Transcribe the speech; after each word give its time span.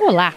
Olá! 0.00 0.32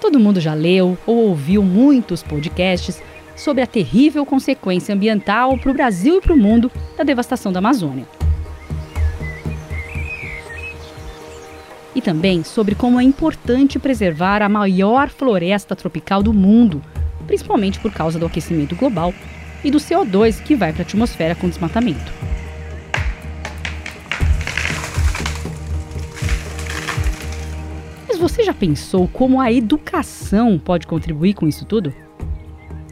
Todo 0.00 0.18
mundo 0.18 0.40
já 0.40 0.52
leu 0.52 0.98
ou 1.06 1.28
ouviu 1.28 1.62
muitos 1.62 2.24
podcasts 2.24 3.00
sobre 3.36 3.62
a 3.62 3.66
terrível 3.66 4.26
consequência 4.26 4.92
ambiental 4.92 5.56
para 5.56 5.70
o 5.70 5.74
Brasil 5.74 6.18
e 6.18 6.20
para 6.20 6.34
o 6.34 6.36
mundo 6.36 6.72
da 6.98 7.04
devastação 7.04 7.52
da 7.52 7.60
Amazônia. 7.60 8.04
E 11.94 12.02
também 12.02 12.42
sobre 12.42 12.74
como 12.74 13.00
é 13.00 13.04
importante 13.04 13.78
preservar 13.78 14.42
a 14.42 14.48
maior 14.48 15.08
floresta 15.08 15.76
tropical 15.76 16.20
do 16.20 16.34
mundo, 16.34 16.82
principalmente 17.28 17.78
por 17.78 17.92
causa 17.92 18.18
do 18.18 18.26
aquecimento 18.26 18.74
global 18.74 19.14
e 19.62 19.70
do 19.70 19.78
CO2 19.78 20.42
que 20.42 20.56
vai 20.56 20.72
para 20.72 20.82
a 20.82 20.84
atmosfera 20.84 21.36
com 21.36 21.48
desmatamento. 21.48 22.12
Já 28.46 28.54
pensou 28.54 29.08
como 29.08 29.40
a 29.40 29.52
educação 29.52 30.56
pode 30.56 30.86
contribuir 30.86 31.34
com 31.34 31.48
isso 31.48 31.64
tudo? 31.64 31.92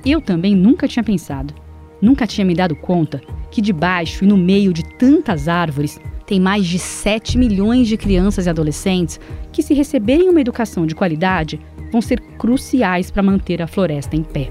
Eu 0.05 0.21
também 0.21 0.55
nunca 0.55 0.89
tinha 0.89 1.05
pensado, 1.05 1.55
nunca 2.03 2.27
tinha 2.27 2.45
me 2.45 2.55
dado 2.55 2.75
conta 2.75 3.23
que 3.53 3.63
debaixo 3.63 4.25
e 4.25 4.27
no 4.27 4.37
meio 4.37 4.73
de 4.73 4.83
tantas 4.83 5.47
árvores 5.47 6.01
tem 6.27 6.41
mais 6.41 6.67
de 6.67 6.79
7 6.79 7.39
milhões 7.39 7.87
de 7.87 7.97
crianças 7.97 8.47
e 8.47 8.51
adolescentes 8.51 9.21
que, 9.53 9.63
se 9.63 9.75
receberem 9.75 10.29
uma 10.29 10.41
educação 10.41 10.87
de 10.87 10.95
qualidade, 10.95 11.61
vão 11.93 12.03
ser 12.03 12.21
cruciais 12.37 13.13
para 13.13 13.23
manter 13.23 13.63
a 13.63 13.69
floresta 13.69 14.17
em 14.17 14.25
pé. 14.25 14.51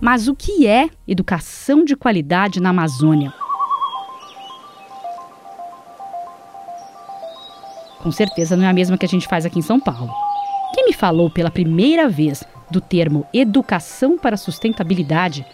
Mas 0.00 0.26
o 0.26 0.34
que 0.34 0.66
é 0.66 0.90
educação 1.06 1.84
de 1.84 1.94
qualidade 1.94 2.60
na 2.60 2.70
Amazônia? 2.70 3.32
Com 8.02 8.10
certeza 8.10 8.56
não 8.56 8.64
é 8.64 8.68
a 8.68 8.72
mesma 8.72 8.96
que 8.96 9.06
a 9.06 9.08
gente 9.08 9.28
faz 9.28 9.44
aqui 9.44 9.58
em 9.58 9.62
São 9.62 9.78
Paulo. 9.78 10.10
Quem 10.74 10.86
me 10.86 10.92
falou 10.92 11.30
pela 11.30 11.50
primeira 11.50 12.08
vez 12.08 12.42
do 12.70 12.80
termo 12.80 13.26
educação 13.32 14.16
para 14.16 14.36
sustentabilidade 14.36 15.44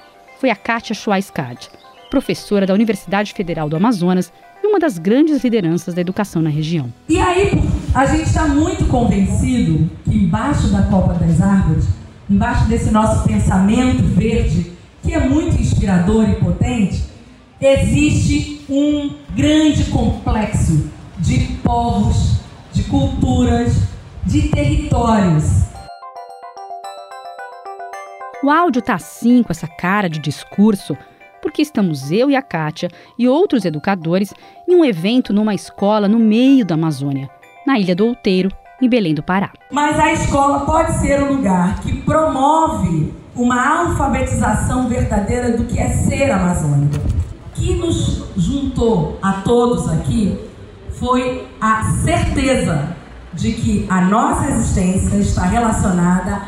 foi 0.41 0.50
a 0.50 0.56
Kátia 0.56 0.94
Schweiscard, 0.94 1.69
professora 2.11 2.67
da 2.67 2.74
Universidade 2.74 3.33
Federal 3.33 3.69
do 3.69 3.77
Amazonas 3.77 4.33
e 4.62 4.67
uma 4.67 4.78
das 4.78 4.98
grandes 4.98 5.42
lideranças 5.42 5.94
da 5.94 6.00
educação 6.00 6.42
na 6.42 6.50
região. 6.50 6.92
E 7.08 7.19
aí, 7.19 7.62
a 7.94 8.06
gente 8.06 8.28
está 8.28 8.47
muito 8.47 8.84
convencido 8.86 9.91
que 10.05 10.14
embaixo 10.14 10.69
da 10.69 10.83
copa 10.83 11.14
das 11.14 11.41
árvores, 11.41 11.86
embaixo 12.28 12.67
desse 12.67 12.91
nosso 12.91 13.27
pensamento 13.27 14.02
verde, 14.02 14.72
que 15.02 15.14
é 15.14 15.20
muito 15.20 15.61
inspirador 15.61 16.28
e 16.28 16.34
potente, 16.36 17.05
existe 17.61 18.61
um 18.69 19.11
grande 19.34 19.84
complexo 19.84 20.91
de 21.19 21.39
povos 21.62 22.36
de 22.77 22.85
culturas, 22.85 23.75
de 24.23 24.49
territórios. 24.49 25.65
O 28.45 28.51
áudio 28.51 28.83
tá 28.83 28.95
assim, 28.95 29.43
com 29.43 29.51
essa 29.51 29.67
cara 29.67 30.11
de 30.11 30.21
discurso, 30.21 30.95
porque 31.41 31.63
estamos 31.63 32.11
eu 32.13 32.31
e 32.31 32.37
a 32.37 32.43
Kátia 32.43 32.91
e 33.19 33.27
outros 33.27 33.65
educadores 33.65 34.35
em 34.69 34.77
um 34.77 34.85
evento 34.85 35.33
numa 35.33 35.55
escola 35.55 36.07
no 36.07 36.19
meio 36.19 36.67
da 36.67 36.75
Amazônia, 36.75 37.31
na 37.67 37.79
Ilha 37.79 37.97
do 37.97 38.09
Outeiro, 38.09 38.51
em 38.81 38.91
Belém 38.91 39.15
do 39.15 39.23
Pará. 39.23 39.53
Mas 39.73 39.99
a 39.99 40.13
escola 40.13 40.67
pode 40.67 40.99
ser 40.99 41.23
um 41.23 41.37
lugar 41.37 41.81
que 41.81 42.03
promove 42.03 43.11
uma 43.35 43.87
alfabetização 43.87 44.87
verdadeira 44.87 45.57
do 45.57 45.65
que 45.65 45.79
é 45.79 45.89
ser 45.89 46.31
amazônico. 46.31 47.03
Que 47.55 47.75
nos 47.75 48.27
juntou 48.37 49.19
a 49.23 49.33
todos 49.41 49.89
aqui 49.89 50.39
foi 50.98 51.47
a 51.61 51.83
certeza 52.05 52.97
de 53.33 53.52
que 53.52 53.86
a 53.89 54.00
nossa 54.00 54.50
existência 54.50 55.16
está 55.16 55.44
relacionada 55.44 56.42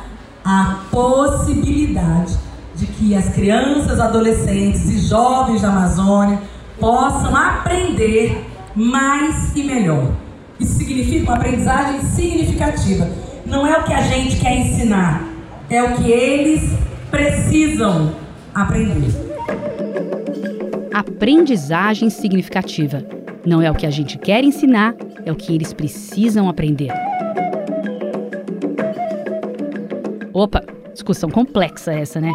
à 0.45 0.81
possibilidade 0.91 2.37
de 2.75 2.87
que 2.87 3.15
as 3.15 3.29
crianças, 3.31 4.01
adolescentes 4.01 4.89
e 4.89 4.99
jovens 5.01 5.63
da 5.63 5.69
Amazônia 5.69 6.41
possam 6.81 7.37
aprender 7.37 8.47
mais 8.75 9.55
e 9.55 9.65
melhor. 9.65 10.13
Isso 10.59 10.79
significa 10.79 11.25
uma 11.25 11.37
aprendizagem 11.37 12.01
significativa. 12.03 13.09
Não 13.45 13.67
é 13.67 13.79
o 13.79 13.85
que 13.85 13.93
a 13.93 14.03
gente 14.03 14.37
quer 14.37 14.57
ensinar, 14.59 15.25
é 15.69 15.83
o 15.83 15.97
que 15.97 16.11
eles 16.11 16.71
precisam 17.11 18.13
aprender. 18.55 19.13
Aprendizagem 20.95 22.09
significativa 22.09 23.19
não 23.49 23.63
é 23.63 23.71
o 23.71 23.75
que 23.75 23.87
a 23.87 23.91
gente 23.91 24.19
quer 24.19 24.45
ensinar, 24.45 24.95
é 25.25 25.33
o 25.33 25.35
que 25.35 25.55
eles 25.55 25.73
precisam 25.73 26.49
aprender. 26.51 26.93
Opa, 30.35 30.63
discussão 30.93 31.31
complexa 31.31 31.93
essa, 31.93 32.21
né? 32.21 32.31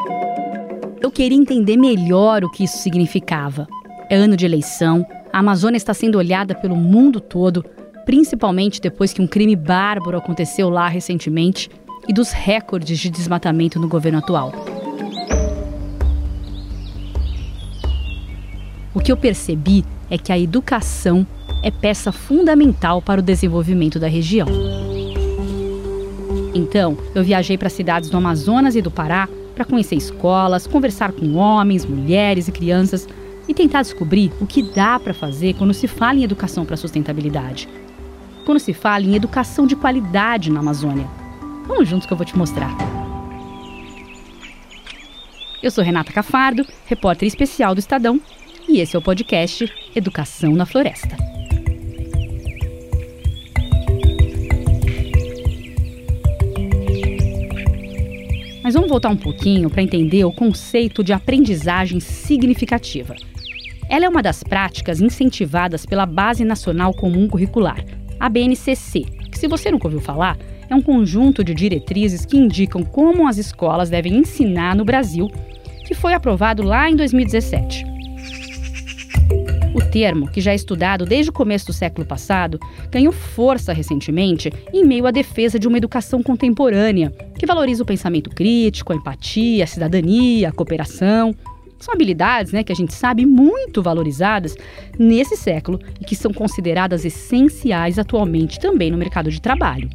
Eu 0.99 1.11
queria 1.11 1.37
entender 1.37 1.77
melhor 1.77 2.43
o 2.43 2.49
que 2.49 2.63
isso 2.63 2.79
significava. 2.79 3.67
É 4.09 4.15
ano 4.15 4.35
de 4.35 4.45
eleição, 4.45 5.05
a 5.31 5.39
Amazônia 5.39 5.77
está 5.77 5.93
sendo 5.93 6.17
olhada 6.17 6.55
pelo 6.55 6.75
mundo 6.75 7.21
todo, 7.21 7.63
principalmente 8.05 8.81
depois 8.81 9.13
que 9.13 9.21
um 9.21 9.27
crime 9.27 9.55
bárbaro 9.55 10.17
aconteceu 10.17 10.69
lá 10.69 10.87
recentemente 10.87 11.69
e 12.07 12.13
dos 12.13 12.31
recordes 12.31 12.99
de 12.99 13.09
desmatamento 13.09 13.79
no 13.79 13.87
governo 13.87 14.17
atual. 14.17 14.51
O 18.95 18.99
que 18.99 19.11
eu 19.11 19.17
percebi 19.17 19.85
é 20.13 20.17
que 20.19 20.31
a 20.31 20.37
educação 20.37 21.25
é 21.63 21.71
peça 21.71 22.11
fundamental 22.11 23.01
para 23.01 23.19
o 23.19 23.23
desenvolvimento 23.23 23.97
da 23.97 24.07
região. 24.07 24.47
Então, 26.53 26.95
eu 27.15 27.23
viajei 27.23 27.57
para 27.57 27.67
cidades 27.67 28.11
do 28.11 28.17
Amazonas 28.17 28.75
e 28.75 28.81
do 28.81 28.91
Pará 28.91 29.27
para 29.55 29.65
conhecer 29.65 29.95
escolas, 29.95 30.67
conversar 30.67 31.13
com 31.13 31.33
homens, 31.33 31.83
mulheres 31.83 32.47
e 32.47 32.51
crianças 32.51 33.07
e 33.47 33.55
tentar 33.55 33.81
descobrir 33.81 34.31
o 34.39 34.45
que 34.45 34.61
dá 34.61 34.99
para 34.99 35.15
fazer 35.15 35.55
quando 35.55 35.73
se 35.73 35.87
fala 35.87 36.19
em 36.19 36.23
educação 36.23 36.63
para 36.63 36.77
sustentabilidade. 36.77 37.67
Quando 38.45 38.59
se 38.59 38.71
fala 38.71 39.03
em 39.03 39.15
educação 39.15 39.65
de 39.65 39.75
qualidade 39.75 40.51
na 40.51 40.59
Amazônia. 40.59 41.07
Vamos 41.65 41.89
juntos 41.89 42.05
que 42.05 42.13
eu 42.13 42.17
vou 42.17 42.25
te 42.25 42.37
mostrar. 42.37 42.69
Eu 45.63 45.71
sou 45.71 45.83
Renata 45.83 46.13
Cafardo, 46.13 46.63
repórter 46.85 47.27
especial 47.27 47.73
do 47.73 47.79
Estadão, 47.79 48.21
e 48.73 48.79
esse 48.79 48.95
é 48.95 48.99
o 48.99 49.01
podcast 49.03 49.71
Educação 49.95 50.53
na 50.53 50.65
Floresta. 50.65 51.15
Mas 58.63 58.73
vamos 58.73 58.89
voltar 58.89 59.09
um 59.09 59.15
pouquinho 59.15 59.69
para 59.69 59.83
entender 59.83 60.25
o 60.25 60.31
conceito 60.31 61.03
de 61.03 61.13
aprendizagem 61.13 61.99
significativa. 61.99 63.15
Ela 63.87 64.05
é 64.05 64.09
uma 64.09 64.23
das 64.23 64.41
práticas 64.41 64.99
incentivadas 64.99 65.85
pela 65.85 66.07
Base 66.07 66.43
Nacional 66.43 66.95
Comum 66.95 67.27
Curricular, 67.27 67.85
a 68.19 68.27
BNCC, 68.27 69.01
que, 69.29 69.37
se 69.37 69.47
você 69.47 69.69
nunca 69.69 69.85
ouviu 69.85 70.01
falar, 70.01 70.35
é 70.67 70.73
um 70.73 70.81
conjunto 70.81 71.43
de 71.43 71.53
diretrizes 71.53 72.25
que 72.25 72.37
indicam 72.37 72.81
como 72.81 73.27
as 73.27 73.37
escolas 73.37 73.91
devem 73.91 74.15
ensinar 74.15 74.75
no 74.75 74.83
Brasil, 74.83 75.29
que 75.85 75.93
foi 75.93 76.15
aprovado 76.15 76.63
lá 76.63 76.89
em 76.89 76.95
2017. 76.95 77.92
O 79.73 79.81
termo, 79.81 80.29
que 80.29 80.39
já 80.39 80.51
é 80.51 80.55
estudado 80.55 81.05
desde 81.05 81.31
o 81.31 81.33
começo 81.33 81.65
do 81.65 81.73
século 81.73 82.05
passado, 82.05 82.59
ganhou 82.91 83.11
força 83.11 83.73
recentemente 83.73 84.53
em 84.71 84.85
meio 84.85 85.07
à 85.07 85.11
defesa 85.11 85.57
de 85.57 85.67
uma 85.67 85.77
educação 85.77 86.21
contemporânea, 86.21 87.11
que 87.37 87.45
valoriza 87.45 87.81
o 87.81 87.85
pensamento 87.85 88.29
crítico, 88.29 88.93
a 88.93 88.95
empatia, 88.95 89.63
a 89.63 89.67
cidadania, 89.67 90.49
a 90.49 90.51
cooperação. 90.51 91.33
São 91.79 91.93
habilidades 91.93 92.53
né, 92.53 92.63
que 92.63 92.71
a 92.71 92.75
gente 92.75 92.93
sabe 92.93 93.25
muito 93.25 93.81
valorizadas 93.81 94.55
nesse 94.97 95.35
século 95.35 95.79
e 95.99 96.05
que 96.05 96.15
são 96.15 96.31
consideradas 96.31 97.03
essenciais 97.03 97.97
atualmente 97.97 98.59
também 98.59 98.91
no 98.91 98.97
mercado 98.97 99.31
de 99.31 99.41
trabalho. 99.41 99.89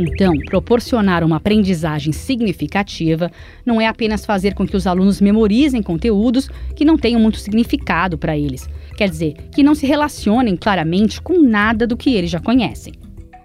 Então, 0.00 0.32
proporcionar 0.46 1.22
uma 1.22 1.36
aprendizagem 1.36 2.10
significativa 2.10 3.30
não 3.66 3.78
é 3.78 3.86
apenas 3.86 4.24
fazer 4.24 4.54
com 4.54 4.66
que 4.66 4.74
os 4.74 4.86
alunos 4.86 5.20
memorizem 5.20 5.82
conteúdos 5.82 6.48
que 6.74 6.86
não 6.86 6.96
tenham 6.96 7.20
muito 7.20 7.38
significado 7.38 8.16
para 8.16 8.34
eles, 8.34 8.66
quer 8.96 9.10
dizer, 9.10 9.34
que 9.54 9.62
não 9.62 9.74
se 9.74 9.86
relacionem 9.86 10.56
claramente 10.56 11.20
com 11.20 11.42
nada 11.42 11.86
do 11.86 11.98
que 11.98 12.14
eles 12.14 12.30
já 12.30 12.40
conhecem. 12.40 12.94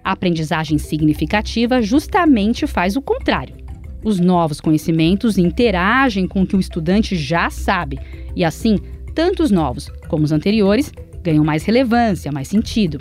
A 0.02 0.12
aprendizagem 0.12 0.78
significativa 0.78 1.82
justamente 1.82 2.66
faz 2.66 2.96
o 2.96 3.02
contrário. 3.02 3.54
Os 4.02 4.18
novos 4.18 4.58
conhecimentos 4.58 5.36
interagem 5.36 6.26
com 6.26 6.40
o 6.40 6.46
que 6.46 6.56
o 6.56 6.60
estudante 6.60 7.14
já 7.16 7.50
sabe, 7.50 7.98
e 8.34 8.42
assim, 8.42 8.78
tanto 9.14 9.42
os 9.42 9.50
novos 9.50 9.90
como 10.08 10.24
os 10.24 10.32
anteriores 10.32 10.90
ganham 11.22 11.44
mais 11.44 11.64
relevância, 11.64 12.32
mais 12.32 12.48
sentido. 12.48 12.98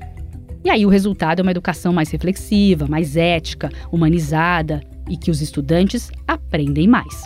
E 0.66 0.70
aí 0.72 0.84
o 0.84 0.90
resultado 0.90 1.40
é 1.40 1.44
uma 1.44 1.52
educação 1.52 1.94
mais 1.94 2.10
reflexiva, 2.10 2.88
mais 2.88 3.16
ética, 3.16 3.70
humanizada 3.92 4.82
e 5.08 5.16
que 5.16 5.30
os 5.30 5.40
estudantes 5.40 6.10
aprendem 6.28 6.88
mais. 6.88 7.24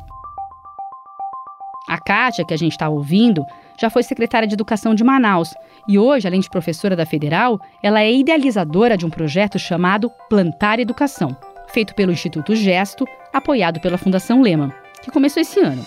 A 1.87 1.97
Kátia, 1.97 2.45
que 2.45 2.53
a 2.53 2.57
gente 2.57 2.73
está 2.73 2.89
ouvindo, 2.89 3.45
já 3.79 3.89
foi 3.89 4.03
secretária 4.03 4.45
de 4.45 4.55
Educação 4.55 4.93
de 4.93 5.05
Manaus 5.05 5.53
e 5.87 5.97
hoje, 5.97 6.27
além 6.27 6.41
de 6.41 6.49
professora 6.49 6.97
da 6.97 7.05
Federal, 7.05 7.61
ela 7.81 8.01
é 8.01 8.11
idealizadora 8.11 8.97
de 8.97 9.05
um 9.05 9.09
projeto 9.09 9.57
chamado 9.57 10.11
Plantar 10.29 10.77
Educação, 10.77 11.35
feito 11.69 11.95
pelo 11.95 12.11
Instituto 12.11 12.53
Gesto, 12.53 13.05
apoiado 13.31 13.79
pela 13.79 13.97
Fundação 13.97 14.41
Lehman, 14.41 14.73
que 15.01 15.11
começou 15.11 15.39
esse 15.41 15.61
ano. 15.61 15.85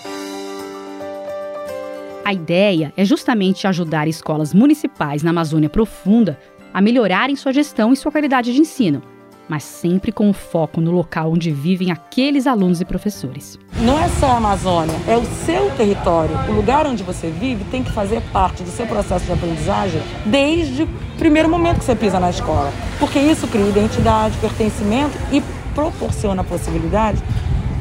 A 2.24 2.32
ideia 2.32 2.94
é 2.96 3.04
justamente 3.04 3.66
ajudar 3.66 4.08
escolas 4.08 4.54
municipais 4.54 5.22
na 5.22 5.30
Amazônia 5.30 5.68
Profunda 5.68 6.38
a 6.72 6.80
melhorarem 6.80 7.36
sua 7.36 7.52
gestão 7.52 7.92
e 7.92 7.96
sua 7.96 8.10
qualidade 8.10 8.52
de 8.52 8.60
ensino, 8.60 9.02
mas 9.48 9.64
sempre 9.64 10.10
com 10.10 10.32
foco 10.32 10.80
no 10.80 10.90
local 10.90 11.32
onde 11.32 11.50
vivem 11.50 11.90
aqueles 11.90 12.46
alunos 12.46 12.80
e 12.80 12.84
professores. 12.84 13.58
Não 13.80 13.98
é 13.98 14.08
só 14.08 14.26
a 14.26 14.36
Amazônia, 14.36 14.94
é 15.06 15.16
o 15.16 15.24
seu 15.44 15.70
território. 15.76 16.34
O 16.48 16.52
lugar 16.52 16.86
onde 16.86 17.02
você 17.02 17.28
vive 17.28 17.64
tem 17.64 17.82
que 17.82 17.92
fazer 17.92 18.22
parte 18.32 18.62
do 18.62 18.70
seu 18.70 18.86
processo 18.86 19.26
de 19.26 19.32
aprendizagem 19.32 20.00
desde 20.24 20.84
o 20.84 20.88
primeiro 21.18 21.48
momento 21.48 21.78
que 21.78 21.84
você 21.84 21.94
pisa 21.94 22.18
na 22.18 22.30
escola. 22.30 22.72
Porque 22.98 23.18
isso 23.18 23.46
cria 23.48 23.68
identidade, 23.68 24.36
pertencimento 24.38 25.18
e 25.30 25.42
proporciona 25.74 26.42
a 26.42 26.44
possibilidade 26.44 27.22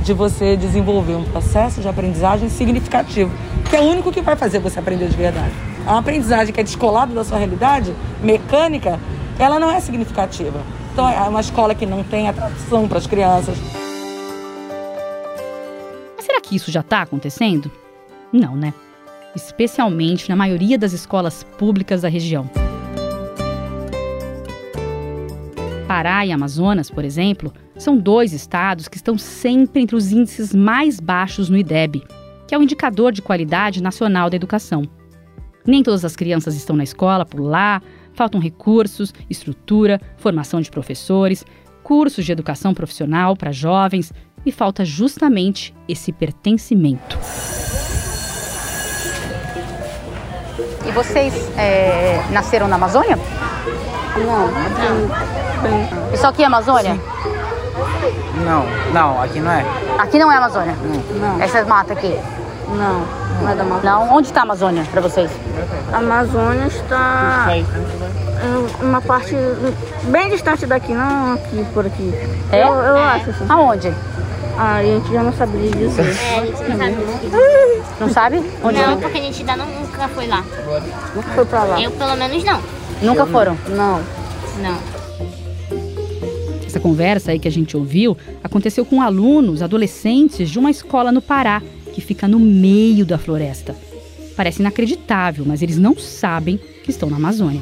de 0.03 0.13
você 0.13 0.57
desenvolver 0.57 1.13
um 1.13 1.23
processo 1.23 1.79
de 1.79 1.87
aprendizagem 1.87 2.49
significativo, 2.49 3.31
que 3.69 3.75
é 3.75 3.79
o 3.79 3.83
único 3.83 4.11
que 4.11 4.21
vai 4.21 4.35
fazer 4.35 4.59
você 4.59 4.79
aprender 4.79 5.07
de 5.07 5.15
verdade. 5.15 5.70
A 5.85 5.97
aprendizagem 5.97 6.53
que 6.53 6.59
é 6.59 6.63
descolada 6.63 7.13
da 7.13 7.23
sua 7.23 7.37
realidade 7.37 7.93
mecânica, 8.21 8.99
ela 9.39 9.59
não 9.59 9.71
é 9.71 9.79
significativa. 9.79 10.61
Então 10.93 11.07
é 11.09 11.19
uma 11.27 11.41
escola 11.41 11.73
que 11.73 11.85
não 11.85 12.03
tem 12.03 12.29
atração 12.29 12.87
para 12.87 12.97
as 12.97 13.07
crianças. 13.07 13.57
Mas 16.15 16.25
será 16.25 16.39
que 16.41 16.55
isso 16.55 16.69
já 16.71 16.81
está 16.81 17.01
acontecendo? 17.01 17.71
Não, 18.31 18.55
né? 18.55 18.73
Especialmente 19.35 20.29
na 20.29 20.35
maioria 20.35 20.77
das 20.77 20.93
escolas 20.93 21.43
públicas 21.57 22.01
da 22.01 22.09
região. 22.09 22.49
Pará 25.87 26.25
e 26.25 26.31
Amazonas, 26.31 26.89
por 26.89 27.03
exemplo, 27.03 27.51
são 27.75 27.97
dois 27.97 28.31
estados 28.31 28.87
que 28.87 28.95
estão 28.95 29.17
sempre 29.17 29.81
entre 29.81 29.95
os 29.95 30.11
índices 30.11 30.53
mais 30.53 30.99
baixos 30.99 31.49
no 31.49 31.57
IDEB, 31.57 32.03
que 32.47 32.55
é 32.55 32.57
o 32.57 32.63
indicador 32.63 33.11
de 33.11 33.21
qualidade 33.21 33.81
nacional 33.81 34.29
da 34.29 34.35
educação. 34.35 34.83
Nem 35.65 35.83
todas 35.83 36.03
as 36.03 36.15
crianças 36.15 36.55
estão 36.55 36.75
na 36.75 36.83
escola 36.83 37.25
por 37.25 37.39
lá, 37.39 37.81
faltam 38.13 38.39
recursos, 38.39 39.13
estrutura, 39.29 39.99
formação 40.17 40.61
de 40.61 40.69
professores, 40.69 41.45
cursos 41.83 42.25
de 42.25 42.31
educação 42.31 42.73
profissional 42.73 43.35
para 43.35 43.51
jovens 43.51 44.11
e 44.45 44.51
falta 44.51 44.83
justamente 44.83 45.73
esse 45.87 46.11
pertencimento. 46.11 47.17
E 50.85 50.91
vocês 50.91 51.33
é, 51.57 52.23
nasceram 52.31 52.67
na 52.67 52.75
Amazônia? 52.75 53.17
Não, 54.17 54.47
não. 54.47 56.13
Isso 56.13 56.25
aqui 56.25 56.43
é 56.43 56.45
Amazônia? 56.47 56.95
Sim. 56.95 57.01
Não, 58.43 58.65
não, 58.91 59.21
aqui 59.21 59.39
não 59.39 59.51
é. 59.51 59.65
Aqui 59.99 60.17
não 60.17 60.31
é 60.31 60.37
Amazônia? 60.37 60.75
Não. 60.75 61.37
não. 61.37 61.41
Essa 61.41 61.63
mata 61.65 61.93
aqui? 61.93 62.13
Não, 62.69 63.05
não 63.41 63.49
é 63.49 63.55
da 63.55 63.63
Amazônia. 63.63 63.91
Não? 63.91 64.15
Onde 64.15 64.27
está 64.27 64.41
a 64.41 64.43
Amazônia 64.43 64.83
para 64.91 65.01
vocês? 65.01 65.31
A 65.91 65.97
Amazônia 65.97 66.67
está 66.67 67.47
em 67.57 68.85
uma 68.85 69.01
parte 69.01 69.35
bem 70.03 70.29
distante 70.29 70.65
daqui, 70.65 70.93
não 70.93 71.33
aqui 71.33 71.65
por 71.73 71.85
aqui. 71.85 72.13
É? 72.51 72.63
Eu, 72.63 72.73
eu 72.73 72.97
é. 72.97 73.03
acho 73.03 73.29
assim. 73.31 73.45
Aonde? 73.49 73.93
Ah, 74.57 74.75
a 74.75 74.83
gente 74.83 75.11
já 75.11 75.23
não 75.23 75.33
sabe 75.33 75.57
dizer. 75.69 76.01
É, 76.01 76.39
a 76.39 76.45
gente 76.45 76.63
não 76.63 76.77
sabe. 76.77 77.83
Não 77.99 78.09
sabe? 78.09 78.37
Onde 78.63 78.81
não, 78.81 78.97
porque 78.99 79.17
a 79.17 79.21
gente 79.21 79.39
ainda 79.39 79.55
nunca 79.57 80.07
foi 80.09 80.27
lá. 80.27 80.43
Nunca 81.15 81.29
foi 81.29 81.45
pra 81.45 81.63
lá. 81.63 81.81
Eu, 81.81 81.91
pelo 81.91 82.15
menos, 82.15 82.43
não. 82.43 82.61
Nunca 83.01 83.25
foram? 83.25 83.57
Não. 83.69 84.01
Não. 84.61 84.77
Essa 86.65 86.79
conversa 86.79 87.31
aí 87.31 87.39
que 87.39 87.47
a 87.47 87.51
gente 87.51 87.75
ouviu 87.75 88.17
aconteceu 88.43 88.85
com 88.85 89.01
alunos, 89.01 89.61
adolescentes 89.61 90.49
de 90.49 90.59
uma 90.59 90.69
escola 90.71 91.11
no 91.11 91.21
Pará, 91.21 91.61
que 91.93 92.01
fica 92.01 92.27
no 92.27 92.39
meio 92.39 93.05
da 93.05 93.17
floresta. 93.17 93.75
Parece 94.35 94.61
inacreditável, 94.61 95.45
mas 95.45 95.61
eles 95.61 95.77
não 95.77 95.97
sabem 95.97 96.57
que 96.83 96.89
estão 96.89 97.09
na 97.09 97.17
Amazônia. 97.17 97.61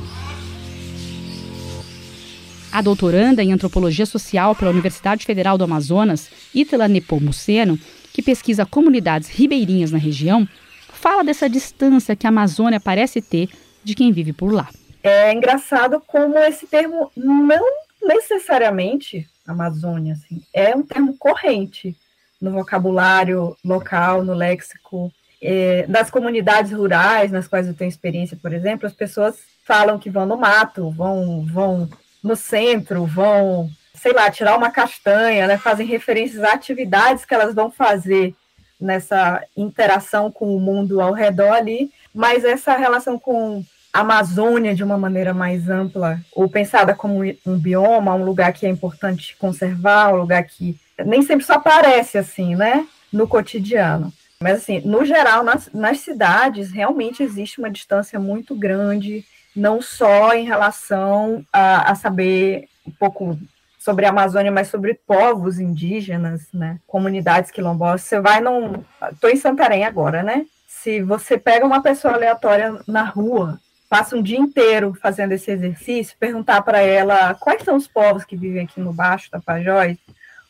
A 2.72 2.82
doutoranda 2.82 3.44
em 3.44 3.52
antropologia 3.52 4.06
social 4.06 4.56
pela 4.56 4.72
Universidade 4.72 5.26
Federal 5.26 5.58
do 5.58 5.64
Amazonas, 5.64 6.30
Itala 6.54 6.88
Nepomuceno, 6.88 7.80
que 8.14 8.22
pesquisa 8.22 8.66
comunidades 8.66 9.30
ribeirinhas 9.30 9.92
na 9.92 9.98
região, 9.98 10.48
fala 10.94 11.24
dessa 11.24 11.50
distância 11.50 12.16
que 12.16 12.28
a 12.28 12.30
Amazônia 12.30 12.80
parece 12.80 13.22
ter 13.22 13.50
de 13.84 13.96
quem 13.96 14.12
vive 14.12 14.34
por 14.34 14.54
lá. 14.54 14.70
É 15.02 15.34
engraçado 15.34 16.02
como 16.06 16.38
esse 16.38 16.68
termo 16.68 17.12
não 17.16 17.64
necessariamente 18.04 19.28
Amazônia, 19.50 20.14
assim, 20.14 20.44
é 20.54 20.76
um 20.76 20.84
termo 20.84 21.18
corrente 21.18 21.96
no 22.42 22.52
vocabulário 22.52 23.56
local, 23.64 24.24
no 24.24 24.34
léxico. 24.34 25.12
É, 25.42 25.86
das 25.88 26.10
comunidades 26.10 26.74
rurais 26.74 27.32
nas 27.32 27.48
quais 27.48 27.66
eu 27.66 27.74
tenho 27.74 27.88
experiência, 27.88 28.38
por 28.42 28.52
exemplo, 28.52 28.86
as 28.86 28.94
pessoas 28.94 29.38
falam 29.66 29.98
que 29.98 30.10
vão 30.10 30.26
no 30.26 30.36
mato, 30.36 30.92
vão, 30.92 31.46
vão 31.46 31.90
no 32.22 32.36
centro, 32.36 33.06
vão, 33.06 33.70
sei 33.94 34.12
lá, 34.12 34.30
tirar 34.30 34.58
uma 34.58 34.70
castanha, 34.70 35.48
né, 35.48 35.58
fazem 35.58 35.88
referências 35.88 36.44
a 36.44 36.54
atividades 36.54 37.24
que 37.24 37.34
elas 37.34 37.56
vão 37.56 37.72
fazer 37.72 38.36
nessa 38.80 39.44
interação 39.56 40.32
com 40.32 40.56
o 40.56 40.60
mundo 40.60 41.02
ao 41.02 41.14
redor 41.14 41.54
ali, 41.54 41.92
mas 42.14 42.44
essa 42.44 42.76
relação 42.76 43.20
com 43.20 43.64
Amazônia 43.92 44.76
de 44.76 44.84
uma 44.84 44.98
maneira 44.98 45.34
mais 45.34 45.70
ampla, 45.70 46.20
ou 46.32 46.48
pensada 46.48 46.94
como 46.94 47.22
um 47.46 47.58
bioma, 47.58 48.14
um 48.14 48.24
lugar 48.24 48.54
que 48.54 48.66
é 48.66 48.70
importante 48.70 49.36
conservar, 49.38 50.14
um 50.14 50.18
lugar 50.18 50.44
que 50.44 50.80
nem 51.06 51.22
sempre 51.22 51.46
só 51.46 51.54
aparece 51.54 52.18
assim, 52.18 52.56
né, 52.56 52.88
no 53.12 53.28
cotidiano. 53.28 54.12
Mas, 54.42 54.58
assim, 54.58 54.80
no 54.82 55.04
geral, 55.04 55.44
nas, 55.44 55.70
nas 55.74 56.00
cidades, 56.00 56.72
realmente 56.72 57.22
existe 57.22 57.60
uma 57.60 57.70
distância 57.70 58.20
muito 58.20 58.56
grande, 58.56 59.26
não 59.56 59.82
só 59.82 60.34
em 60.34 60.46
relação 60.46 61.46
a, 61.52 61.92
a 61.92 61.96
saber 61.96 62.70
um 62.88 62.92
pouco 62.92 63.38
sobre 63.78 64.06
a 64.06 64.10
Amazônia, 64.10 64.52
mas 64.52 64.70
sobre 64.70 64.94
povos 64.94 65.60
indígenas, 65.60 66.48
né, 66.54 66.80
comunidades 66.88 67.52
quilombolas. 67.52 68.02
Você 68.02 68.20
vai 68.22 68.40
num... 68.40 68.84
Estou 69.12 69.30
em 69.30 69.36
Santarém 69.36 69.84
agora, 69.84 70.24
né? 70.24 70.46
Se 70.68 71.02
você 71.02 71.38
pega 71.38 71.66
uma 71.66 71.82
pessoa 71.82 72.14
aleatória 72.14 72.80
na 72.88 73.04
rua 73.04 73.60
passa 73.90 74.16
um 74.16 74.22
dia 74.22 74.38
inteiro 74.38 74.94
fazendo 75.02 75.32
esse 75.32 75.50
exercício, 75.50 76.16
perguntar 76.20 76.62
para 76.62 76.80
ela 76.80 77.34
quais 77.34 77.64
são 77.64 77.76
os 77.76 77.88
povos 77.88 78.24
que 78.24 78.38
vivem 78.38 78.64
aqui 78.64 78.80
no 78.80 78.94
Baixo 78.94 79.32
Tapajós, 79.32 79.98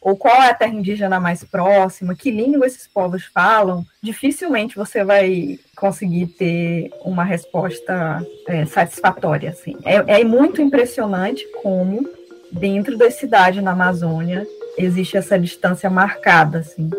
ou 0.01 0.15
qual 0.15 0.41
é 0.41 0.49
a 0.49 0.53
terra 0.53 0.73
indígena 0.73 1.19
mais 1.19 1.43
próxima, 1.43 2.15
que 2.15 2.31
língua 2.31 2.65
esses 2.65 2.87
povos 2.87 3.25
falam, 3.25 3.85
dificilmente 4.01 4.75
você 4.75 5.03
vai 5.03 5.59
conseguir 5.75 6.27
ter 6.27 6.89
uma 7.03 7.23
resposta 7.23 8.25
é, 8.47 8.65
satisfatória. 8.65 9.49
Assim. 9.49 9.75
É, 9.83 10.21
é 10.21 10.23
muito 10.23 10.61
impressionante 10.61 11.45
como, 11.61 12.07
dentro 12.51 12.97
da 12.97 13.11
cidade 13.11 13.61
na 13.61 13.71
Amazônia, 13.71 14.47
existe 14.77 15.17
essa 15.17 15.37
distância 15.37 15.89
marcada. 15.89 16.59
Assim. 16.59 16.89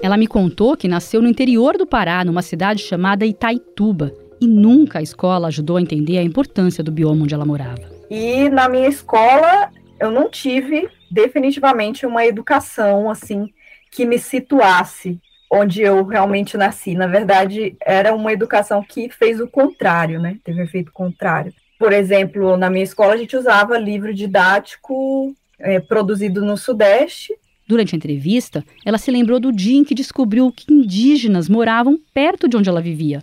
Ela 0.00 0.16
me 0.16 0.28
contou 0.28 0.76
que 0.76 0.86
nasceu 0.86 1.20
no 1.20 1.28
interior 1.28 1.76
do 1.76 1.86
Pará, 1.86 2.24
numa 2.24 2.40
cidade 2.40 2.82
chamada 2.82 3.26
Itaituba, 3.26 4.14
e 4.40 4.46
nunca 4.46 5.00
a 5.00 5.02
escola 5.02 5.48
ajudou 5.48 5.76
a 5.76 5.82
entender 5.82 6.18
a 6.18 6.22
importância 6.22 6.84
do 6.84 6.92
bioma 6.92 7.24
onde 7.24 7.34
ela 7.34 7.44
morava. 7.44 7.87
E 8.10 8.48
na 8.48 8.68
minha 8.68 8.88
escola 8.88 9.70
eu 10.00 10.10
não 10.10 10.30
tive 10.30 10.88
definitivamente 11.10 12.06
uma 12.06 12.24
educação 12.24 13.10
assim 13.10 13.52
que 13.90 14.04
me 14.04 14.18
situasse 14.18 15.20
onde 15.50 15.82
eu 15.82 16.04
realmente 16.04 16.56
nasci. 16.56 16.94
Na 16.94 17.06
verdade, 17.06 17.74
era 17.80 18.14
uma 18.14 18.32
educação 18.32 18.82
que 18.82 19.08
fez 19.08 19.40
o 19.40 19.48
contrário, 19.48 20.20
né? 20.20 20.36
Teve 20.44 20.62
efeito 20.62 20.92
contrário. 20.92 21.52
Por 21.78 21.92
exemplo, 21.92 22.56
na 22.56 22.68
minha 22.68 22.84
escola 22.84 23.14
a 23.14 23.16
gente 23.16 23.36
usava 23.36 23.78
livro 23.78 24.12
didático 24.12 25.34
é, 25.58 25.80
produzido 25.80 26.44
no 26.44 26.56
Sudeste 26.56 27.34
Durante 27.68 27.94
a 27.94 27.98
entrevista, 27.98 28.64
ela 28.82 28.96
se 28.96 29.10
lembrou 29.10 29.38
do 29.38 29.52
dia 29.52 29.76
em 29.78 29.84
que 29.84 29.94
descobriu 29.94 30.50
que 30.50 30.72
indígenas 30.72 31.50
moravam 31.50 32.00
perto 32.14 32.48
de 32.48 32.56
onde 32.56 32.66
ela 32.66 32.80
vivia. 32.80 33.22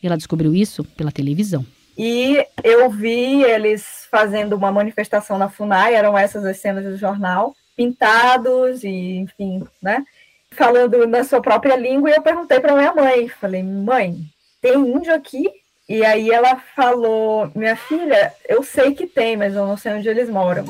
Ela 0.00 0.16
descobriu 0.16 0.54
isso 0.54 0.84
pela 0.84 1.10
televisão. 1.10 1.66
E 1.96 2.44
eu 2.64 2.88
vi 2.90 3.42
eles 3.42 4.06
fazendo 4.10 4.54
uma 4.54 4.72
manifestação 4.72 5.38
na 5.38 5.48
FUNAI, 5.48 5.94
eram 5.94 6.16
essas 6.16 6.44
as 6.44 6.58
cenas 6.58 6.84
do 6.84 6.96
jornal, 6.96 7.54
pintados 7.76 8.82
e, 8.82 9.16
enfim, 9.16 9.64
né? 9.82 10.04
Falando 10.52 11.06
na 11.06 11.24
sua 11.24 11.40
própria 11.40 11.76
língua, 11.76 12.10
e 12.10 12.14
eu 12.14 12.22
perguntei 12.22 12.60
para 12.60 12.74
minha 12.74 12.94
mãe, 12.94 13.28
falei, 13.28 13.62
mãe, 13.62 14.16
tem 14.60 14.74
índio 14.74 15.14
aqui? 15.14 15.50
E 15.88 16.04
aí 16.04 16.30
ela 16.30 16.56
falou, 16.74 17.50
minha 17.54 17.76
filha, 17.76 18.32
eu 18.48 18.62
sei 18.62 18.94
que 18.94 19.06
tem, 19.06 19.36
mas 19.36 19.54
eu 19.54 19.66
não 19.66 19.76
sei 19.76 19.94
onde 19.94 20.08
eles 20.08 20.30
moram. 20.30 20.64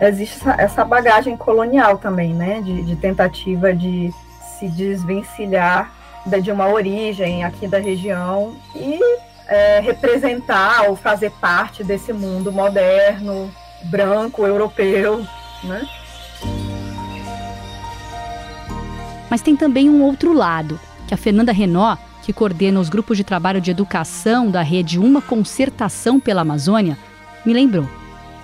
existe 0.00 0.40
essa, 0.58 0.84
bagagem 0.84 1.36
colonial 1.36 1.98
também, 1.98 2.34
né? 2.34 2.60
De, 2.60 2.82
de, 2.82 2.96
tentativa 2.96 3.72
de 3.74 4.10
se 4.58 4.68
desvencilhar 4.68 5.92
de 6.42 6.50
uma 6.50 6.68
origem 6.68 7.44
aqui 7.44 7.66
da 7.66 7.78
região 7.78 8.56
e 8.74 8.98
é, 9.48 9.80
representar 9.80 10.88
ou 10.88 10.94
fazer 10.94 11.30
parte 11.40 11.82
desse 11.82 12.12
mundo 12.12 12.52
moderno, 12.52 13.50
branco, 13.84 14.46
europeu, 14.46 15.26
né? 15.64 15.88
Mas 19.30 19.42
tem 19.42 19.56
também 19.56 19.88
um 19.88 20.02
outro 20.02 20.32
lado, 20.32 20.78
que 21.06 21.14
a 21.14 21.16
Fernanda 21.16 21.52
Renó, 21.52 21.96
que 22.22 22.32
coordena 22.32 22.80
os 22.80 22.88
grupos 22.88 23.16
de 23.16 23.24
trabalho 23.24 23.60
de 23.60 23.70
educação 23.70 24.50
da 24.50 24.62
rede 24.62 24.98
Uma 24.98 25.20
Concertação 25.20 26.20
pela 26.20 26.42
Amazônia, 26.42 26.98
me 27.44 27.52
lembrou 27.52 27.88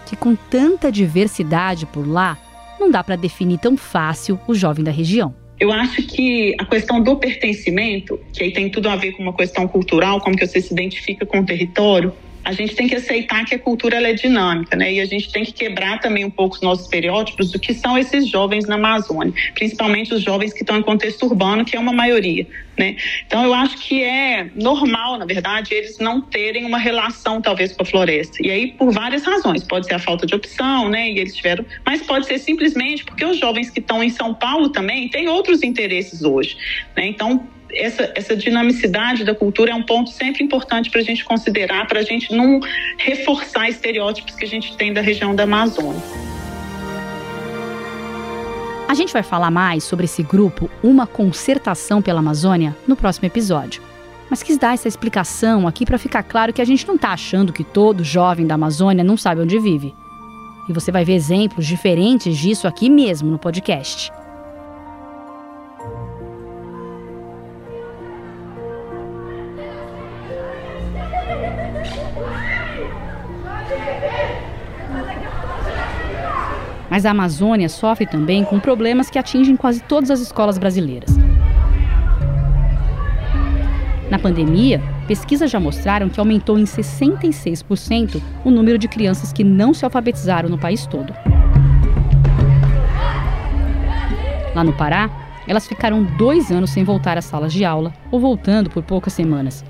que 0.06 0.16
com 0.16 0.34
tanta 0.34 0.92
diversidade 0.92 1.86
por 1.86 2.06
lá, 2.06 2.36
não 2.78 2.90
dá 2.90 3.02
para 3.02 3.16
definir 3.16 3.58
tão 3.58 3.76
fácil 3.76 4.38
o 4.46 4.54
jovem 4.54 4.84
da 4.84 4.90
região. 4.90 5.34
Eu 5.58 5.72
acho 5.72 6.02
que 6.02 6.54
a 6.58 6.64
questão 6.64 7.00
do 7.00 7.16
pertencimento, 7.16 8.18
que 8.32 8.42
aí 8.42 8.52
tem 8.52 8.70
tudo 8.70 8.88
a 8.88 8.96
ver 8.96 9.12
com 9.12 9.22
uma 9.22 9.34
questão 9.34 9.68
cultural, 9.68 10.20
como 10.20 10.36
que 10.36 10.46
você 10.46 10.60
se 10.60 10.72
identifica 10.72 11.24
com 11.24 11.40
o 11.40 11.46
território, 11.46 12.12
a 12.44 12.52
gente 12.52 12.74
tem 12.74 12.86
que 12.86 12.94
aceitar 12.94 13.44
que 13.44 13.54
a 13.54 13.58
cultura 13.58 13.96
é 13.96 14.12
dinâmica, 14.12 14.76
né? 14.76 14.92
E 14.92 15.00
a 15.00 15.06
gente 15.06 15.32
tem 15.32 15.44
que 15.44 15.52
quebrar 15.52 16.00
também 16.00 16.24
um 16.24 16.30
pouco 16.30 16.56
os 16.56 16.60
nossos 16.60 16.84
estereótipos 16.84 17.50
do 17.50 17.58
que 17.58 17.72
são 17.72 17.96
esses 17.96 18.28
jovens 18.28 18.66
na 18.66 18.74
Amazônia, 18.74 19.32
principalmente 19.54 20.12
os 20.12 20.22
jovens 20.22 20.52
que 20.52 20.62
estão 20.62 20.78
em 20.78 20.82
contexto 20.82 21.24
urbano, 21.24 21.64
que 21.64 21.76
é 21.76 21.80
uma 21.80 21.92
maioria, 21.92 22.46
né? 22.78 22.96
Então 23.26 23.44
eu 23.44 23.54
acho 23.54 23.78
que 23.78 24.02
é 24.02 24.50
normal, 24.54 25.18
na 25.18 25.24
verdade, 25.24 25.72
eles 25.72 25.98
não 25.98 26.20
terem 26.20 26.64
uma 26.64 26.78
relação 26.78 27.40
talvez 27.40 27.72
com 27.72 27.82
a 27.82 27.86
floresta. 27.86 28.36
E 28.40 28.50
aí 28.50 28.72
por 28.72 28.92
várias 28.92 29.24
razões, 29.24 29.64
pode 29.64 29.86
ser 29.86 29.94
a 29.94 29.98
falta 29.98 30.26
de 30.26 30.34
opção, 30.34 30.88
né? 30.90 31.10
E 31.10 31.18
eles 31.18 31.34
tiveram, 31.34 31.64
mas 31.86 32.02
pode 32.02 32.26
ser 32.26 32.38
simplesmente 32.38 33.04
porque 33.04 33.24
os 33.24 33.38
jovens 33.38 33.70
que 33.70 33.80
estão 33.80 34.02
em 34.02 34.10
São 34.10 34.34
Paulo 34.34 34.68
também 34.68 35.08
têm 35.08 35.28
outros 35.28 35.62
interesses 35.62 36.22
hoje, 36.22 36.56
né? 36.94 37.06
Então 37.06 37.48
essa, 37.76 38.12
essa 38.14 38.36
dinamicidade 38.36 39.24
da 39.24 39.34
cultura 39.34 39.72
é 39.72 39.74
um 39.74 39.82
ponto 39.82 40.10
sempre 40.10 40.44
importante 40.44 40.90
para 40.90 41.00
a 41.00 41.04
gente 41.04 41.24
considerar, 41.24 41.86
para 41.86 42.00
a 42.00 42.02
gente 42.02 42.34
não 42.34 42.60
reforçar 42.98 43.68
estereótipos 43.68 44.34
que 44.34 44.44
a 44.44 44.48
gente 44.48 44.76
tem 44.76 44.92
da 44.92 45.00
região 45.00 45.34
da 45.34 45.44
Amazônia. 45.44 46.02
A 48.88 48.94
gente 48.94 49.12
vai 49.12 49.22
falar 49.22 49.50
mais 49.50 49.82
sobre 49.82 50.04
esse 50.04 50.22
grupo, 50.22 50.70
Uma 50.82 51.06
Concertação 51.06 52.00
pela 52.00 52.20
Amazônia, 52.20 52.76
no 52.86 52.94
próximo 52.94 53.26
episódio. 53.26 53.82
Mas 54.30 54.42
quis 54.42 54.56
dar 54.56 54.74
essa 54.74 54.88
explicação 54.88 55.66
aqui 55.66 55.84
para 55.84 55.98
ficar 55.98 56.22
claro 56.22 56.52
que 56.52 56.62
a 56.62 56.64
gente 56.64 56.86
não 56.86 56.94
está 56.94 57.10
achando 57.10 57.52
que 57.52 57.64
todo 57.64 58.04
jovem 58.04 58.46
da 58.46 58.54
Amazônia 58.54 59.02
não 59.02 59.16
sabe 59.16 59.40
onde 59.40 59.58
vive. 59.58 59.94
E 60.68 60.72
você 60.72 60.92
vai 60.92 61.04
ver 61.04 61.14
exemplos 61.14 61.66
diferentes 61.66 62.36
disso 62.38 62.68
aqui 62.68 62.88
mesmo 62.88 63.30
no 63.30 63.38
podcast. 63.38 64.12
Mas 76.94 77.04
a 77.04 77.10
Amazônia 77.10 77.68
sofre 77.68 78.06
também 78.06 78.44
com 78.44 78.60
problemas 78.60 79.10
que 79.10 79.18
atingem 79.18 79.56
quase 79.56 79.82
todas 79.82 80.12
as 80.12 80.20
escolas 80.20 80.56
brasileiras. 80.58 81.10
Na 84.08 84.16
pandemia, 84.16 84.80
pesquisas 85.08 85.50
já 85.50 85.58
mostraram 85.58 86.08
que 86.08 86.20
aumentou 86.20 86.56
em 86.56 86.62
66% 86.62 88.22
o 88.44 88.50
número 88.52 88.78
de 88.78 88.86
crianças 88.86 89.32
que 89.32 89.42
não 89.42 89.74
se 89.74 89.84
alfabetizaram 89.84 90.48
no 90.48 90.56
país 90.56 90.86
todo. 90.86 91.12
Lá 94.54 94.62
no 94.62 94.72
Pará, 94.72 95.10
elas 95.48 95.66
ficaram 95.66 96.04
dois 96.16 96.52
anos 96.52 96.70
sem 96.70 96.84
voltar 96.84 97.18
às 97.18 97.24
salas 97.24 97.52
de 97.52 97.64
aula 97.64 97.92
ou 98.08 98.20
voltando 98.20 98.70
por 98.70 98.84
poucas 98.84 99.14
semanas. 99.14 99.64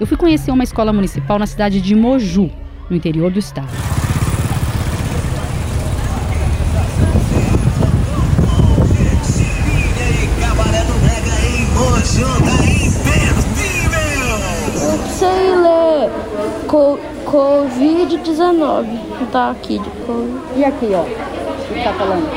Eu 0.00 0.06
fui 0.06 0.16
conhecer 0.16 0.50
uma 0.50 0.64
escola 0.64 0.94
municipal 0.94 1.38
na 1.38 1.46
cidade 1.46 1.82
de 1.82 1.94
Moju, 1.94 2.50
no 2.88 2.96
interior 2.96 3.30
do 3.30 3.38
estado. 3.38 4.03
Co 16.74 16.98
Covid-19. 17.24 18.98
Tá 19.30 19.50
aqui 19.52 19.78
de 19.78 19.90
Covid. 20.04 20.40
E 20.56 20.64
aqui, 20.64 20.88
ó? 20.92 21.02
O 21.02 21.74
que 21.74 21.84
tá 21.84 21.92
falando? 21.92 22.28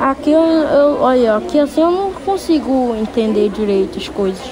Aqui 0.00 0.32
eu, 0.32 0.42
eu, 0.42 1.00
olha, 1.00 1.36
aqui 1.36 1.60
assim 1.60 1.80
eu 1.80 1.92
não 1.92 2.12
consigo 2.12 2.96
entender 2.96 3.48
direito 3.50 3.96
as 3.96 4.08
coisas. 4.08 4.50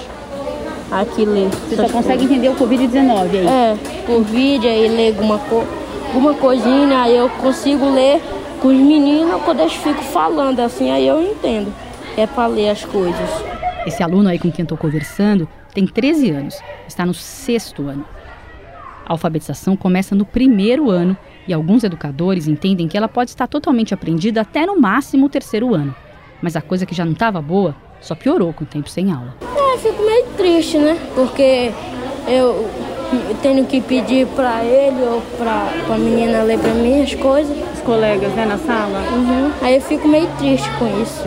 Aqui 0.93 1.25
ler. 1.25 1.49
Você 1.49 1.75
só 1.75 1.89
consegue 1.89 2.25
entender 2.25 2.51
o 2.51 2.55
Covid-19 2.55 3.31
aí? 3.33 3.47
É, 3.47 3.77
vídeo 4.21 4.71
aí 4.71 4.89
ler 4.89 5.09
alguma, 5.09 5.39
co 5.39 5.65
alguma 6.07 6.35
coisinha, 6.35 7.03
aí 7.03 7.17
eu 7.17 7.29
consigo 7.29 7.93
ler 7.93 8.23
com 8.61 8.69
os 8.69 8.77
meninos 8.77 9.43
quando 9.43 9.61
eles 9.61 9.73
ficam 9.73 10.05
falando 10.05 10.61
assim, 10.61 10.93
aí 10.93 11.09
eu 11.09 11.21
entendo. 11.21 11.73
É 12.17 12.29
para 12.29 12.47
ler 12.47 12.69
as 12.71 12.85
coisas. 12.85 13.31
Esse 13.85 14.05
aluno 14.05 14.29
aí 14.29 14.39
com 14.39 14.53
quem 14.53 14.63
eu 14.63 14.69
tô 14.69 14.77
conversando 14.77 15.49
tem 15.75 15.85
13 15.85 16.31
anos, 16.31 16.61
está 16.87 17.05
no 17.05 17.15
sexto 17.15 17.89
ano. 17.89 18.05
A 19.13 19.15
alfabetização 19.15 19.77
começa 19.77 20.15
no 20.15 20.25
primeiro 20.25 20.89
ano 20.89 21.15
e 21.47 21.53
alguns 21.53 21.85
educadores 21.85 22.49
entendem 22.49 22.89
que 22.89 22.97
ela 22.97 23.07
pode 23.07 23.29
estar 23.29 23.47
totalmente 23.47 23.93
aprendida 23.93 24.41
até 24.41 24.65
no 24.65 24.81
máximo 24.81 25.27
o 25.27 25.29
terceiro 25.29 25.75
ano. 25.75 25.95
Mas 26.41 26.57
a 26.57 26.63
coisa 26.63 26.87
que 26.87 26.95
já 26.95 27.05
não 27.05 27.13
estava 27.13 27.43
boa 27.43 27.77
só 28.01 28.15
piorou 28.15 28.55
com 28.55 28.65
o 28.65 28.67
tempo 28.67 28.89
sem 28.89 29.13
aula. 29.13 29.37
É, 29.43 29.75
eu 29.75 29.79
fico 29.81 30.03
meio 30.03 30.25
triste, 30.39 30.79
né? 30.79 30.99
Porque 31.15 31.71
eu 32.27 32.71
tenho 33.43 33.67
que 33.67 33.83
pedir 33.83 34.27
para 34.29 34.65
ele 34.65 35.03
ou 35.03 35.21
para 35.37 35.95
a 35.95 35.99
menina 35.99 36.43
ler 36.45 36.59
para 36.59 36.73
mim 36.73 37.03
as 37.03 37.15
coisas. 37.15 37.55
Os 37.75 37.81
colegas, 37.83 38.33
né, 38.33 38.47
na 38.47 38.57
sala? 38.57 38.99
Uhum. 39.13 39.53
Aí 39.61 39.75
eu 39.75 39.83
fico 39.83 40.09
meio 40.09 40.27
triste 40.39 40.71
com 40.79 40.87
isso. 41.03 41.23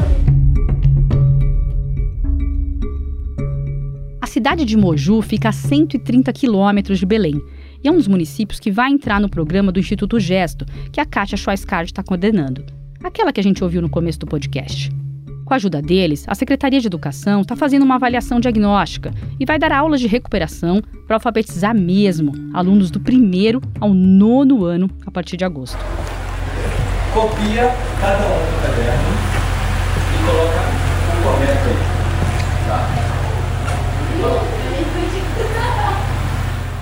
cidade 4.35 4.65
de 4.65 4.75
Moju 4.75 5.21
fica 5.21 5.47
a 5.47 5.53
130 5.53 6.33
quilômetros 6.33 6.99
de 6.99 7.05
Belém 7.05 7.41
e 7.85 7.87
é 7.87 7.91
um 7.91 7.97
dos 7.97 8.07
municípios 8.07 8.59
que 8.59 8.71
vai 8.71 8.89
entrar 8.89 9.21
no 9.21 9.29
programa 9.29 9.71
do 9.71 9.79
Instituto 9.79 10.19
Gesto, 10.19 10.65
que 10.91 10.99
a 10.99 11.05
Kátia 11.05 11.37
Schweiscard 11.37 11.91
está 11.91 12.01
coordenando. 12.01 12.65
Aquela 13.03 13.31
que 13.31 13.39
a 13.39 13.43
gente 13.43 13.63
ouviu 13.63 13.79
no 13.79 13.89
começo 13.89 14.17
do 14.17 14.25
podcast. 14.25 14.89
Com 15.45 15.53
a 15.53 15.57
ajuda 15.57 15.83
deles, 15.83 16.25
a 16.27 16.33
Secretaria 16.33 16.79
de 16.79 16.87
Educação 16.87 17.41
está 17.41 17.55
fazendo 17.55 17.83
uma 17.83 17.93
avaliação 17.93 18.39
diagnóstica 18.39 19.13
e 19.39 19.45
vai 19.45 19.59
dar 19.59 19.71
aulas 19.71 20.01
de 20.01 20.07
recuperação 20.07 20.81
para 21.05 21.17
alfabetizar 21.17 21.79
mesmo 21.79 22.33
alunos 22.55 22.89
do 22.89 22.99
primeiro 22.99 23.61
ao 23.79 23.93
nono 23.93 24.65
ano 24.65 24.89
a 25.05 25.11
partir 25.11 25.37
de 25.37 25.45
agosto. 25.45 25.77
Copia 27.13 27.71
cada 28.01 28.25
um 28.25 28.39
do 28.39 28.61
caderno 28.63 29.09
e 30.11 30.25
coloca 30.25 30.59
o 31.19 31.23
correto 31.23 31.69
aí. 31.69 31.94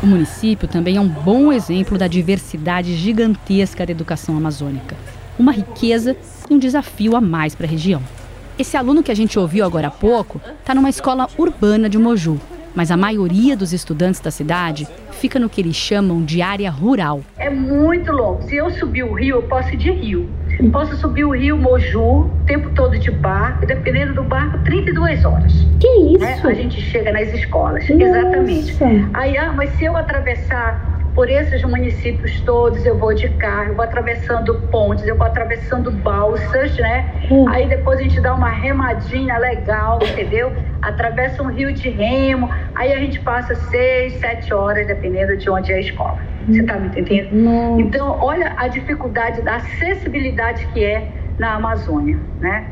O 0.04 0.06
município 0.06 0.68
também 0.68 0.98
é 0.98 1.00
um 1.00 1.08
bom 1.08 1.50
exemplo 1.50 1.98
da 1.98 2.10
diversidade 2.10 2.94
gigantesca 2.94 3.86
da 3.86 3.92
educação 3.94 4.36
amazônica. 4.36 4.98
Uma 5.40 5.54
riqueza 5.54 6.18
e 6.50 6.54
um 6.54 6.60
desafio 6.60 7.16
a 7.16 7.22
mais 7.22 7.56
para 7.56 7.66
a 7.66 7.70
região. 7.70 8.04
Esse 8.60 8.76
aluno 8.76 9.02
que 9.02 9.14
a 9.14 9.16
gente 9.16 9.40
ouviu 9.40 9.64
agora 9.64 9.88
há 9.88 9.92
pouco 9.92 10.42
está 10.60 10.76
numa 10.76 10.90
escola 10.90 11.30
urbana 11.38 11.90
de 11.90 11.98
Moju, 11.98 12.38
mas 12.76 12.92
a 12.92 12.98
maioria 12.98 13.56
dos 13.56 13.72
estudantes 13.72 14.20
da 14.20 14.30
cidade 14.30 14.86
fica 15.12 15.40
no 15.40 15.50
que 15.50 15.62
eles 15.62 15.78
chamam 15.78 16.22
de 16.22 16.42
área 16.42 16.70
rural. 16.70 17.22
É 17.38 17.50
muito 17.50 18.12
longo. 18.12 18.42
Se 18.44 18.58
eu 18.58 18.70
subir 18.72 19.04
o 19.04 19.14
rio, 19.14 19.38
eu 19.38 19.44
posso 19.44 19.70
ir 19.70 19.78
de 19.78 19.90
rio. 19.90 20.30
Posso 20.72 20.96
subir 20.96 21.24
o 21.26 21.32
rio 21.32 21.58
Moju 21.58 22.02
o 22.02 22.32
tempo 22.46 22.70
todo 22.72 22.98
de 22.98 23.12
barco, 23.12 23.66
dependendo 23.66 24.14
do 24.14 24.24
barco, 24.24 24.60
32 24.64 25.26
horas. 25.26 25.54
Que 25.80 25.88
isso? 25.88 26.20
Né? 26.20 26.42
A 26.44 26.54
gente 26.54 26.82
chega 26.82 27.12
nas 27.12 27.34
escolas. 27.34 27.88
Nossa. 27.90 28.04
Exatamente. 28.04 28.78
Aí, 29.14 29.38
ah, 29.38 29.54
mas 29.56 29.72
se 29.78 29.86
eu 29.86 29.96
atravessar 29.98 31.03
por 31.14 31.30
esses 31.30 31.64
municípios 31.64 32.42
todos, 32.42 32.86
eu 32.86 32.98
vou 32.98 33.14
de 33.14 33.30
carro, 33.30 33.70
eu 33.70 33.76
vou 33.76 33.84
atravessando 33.84 34.56
pontes, 34.72 35.06
eu 35.06 35.16
vou 35.16 35.28
atravessando 35.28 35.92
balsas, 35.92 36.76
né? 36.78 37.28
Uhum. 37.30 37.48
Aí 37.50 37.68
depois 37.68 38.00
a 38.00 38.04
gente 38.04 38.20
dá 38.20 38.34
uma 38.34 38.50
remadinha 38.50 39.38
legal, 39.38 40.00
entendeu? 40.02 40.52
Atravessa 40.82 41.44
um 41.44 41.48
rio 41.48 41.72
de 41.72 41.90
remo, 41.90 42.50
aí 42.76 42.92
a 42.92 42.98
gente 42.98 43.20
passa 43.20 43.56
seis, 43.56 44.14
sete 44.20 44.54
horas, 44.54 44.88
dependendo 44.88 45.38
de 45.38 45.50
onde 45.50 45.72
é 45.72 45.76
a 45.76 45.80
escola. 45.80 46.18
Você 46.48 46.62
está 46.62 46.76
me 46.78 46.88
entendendo? 46.88 47.80
Então, 47.80 48.18
olha 48.20 48.54
a 48.58 48.68
dificuldade 48.68 49.42
da 49.42 49.58
acessibilidade 49.58 50.66
que 50.68 50.84
é 50.84 51.08
na 51.38 51.54
Amazônia, 51.54 52.20
né? 52.40 52.66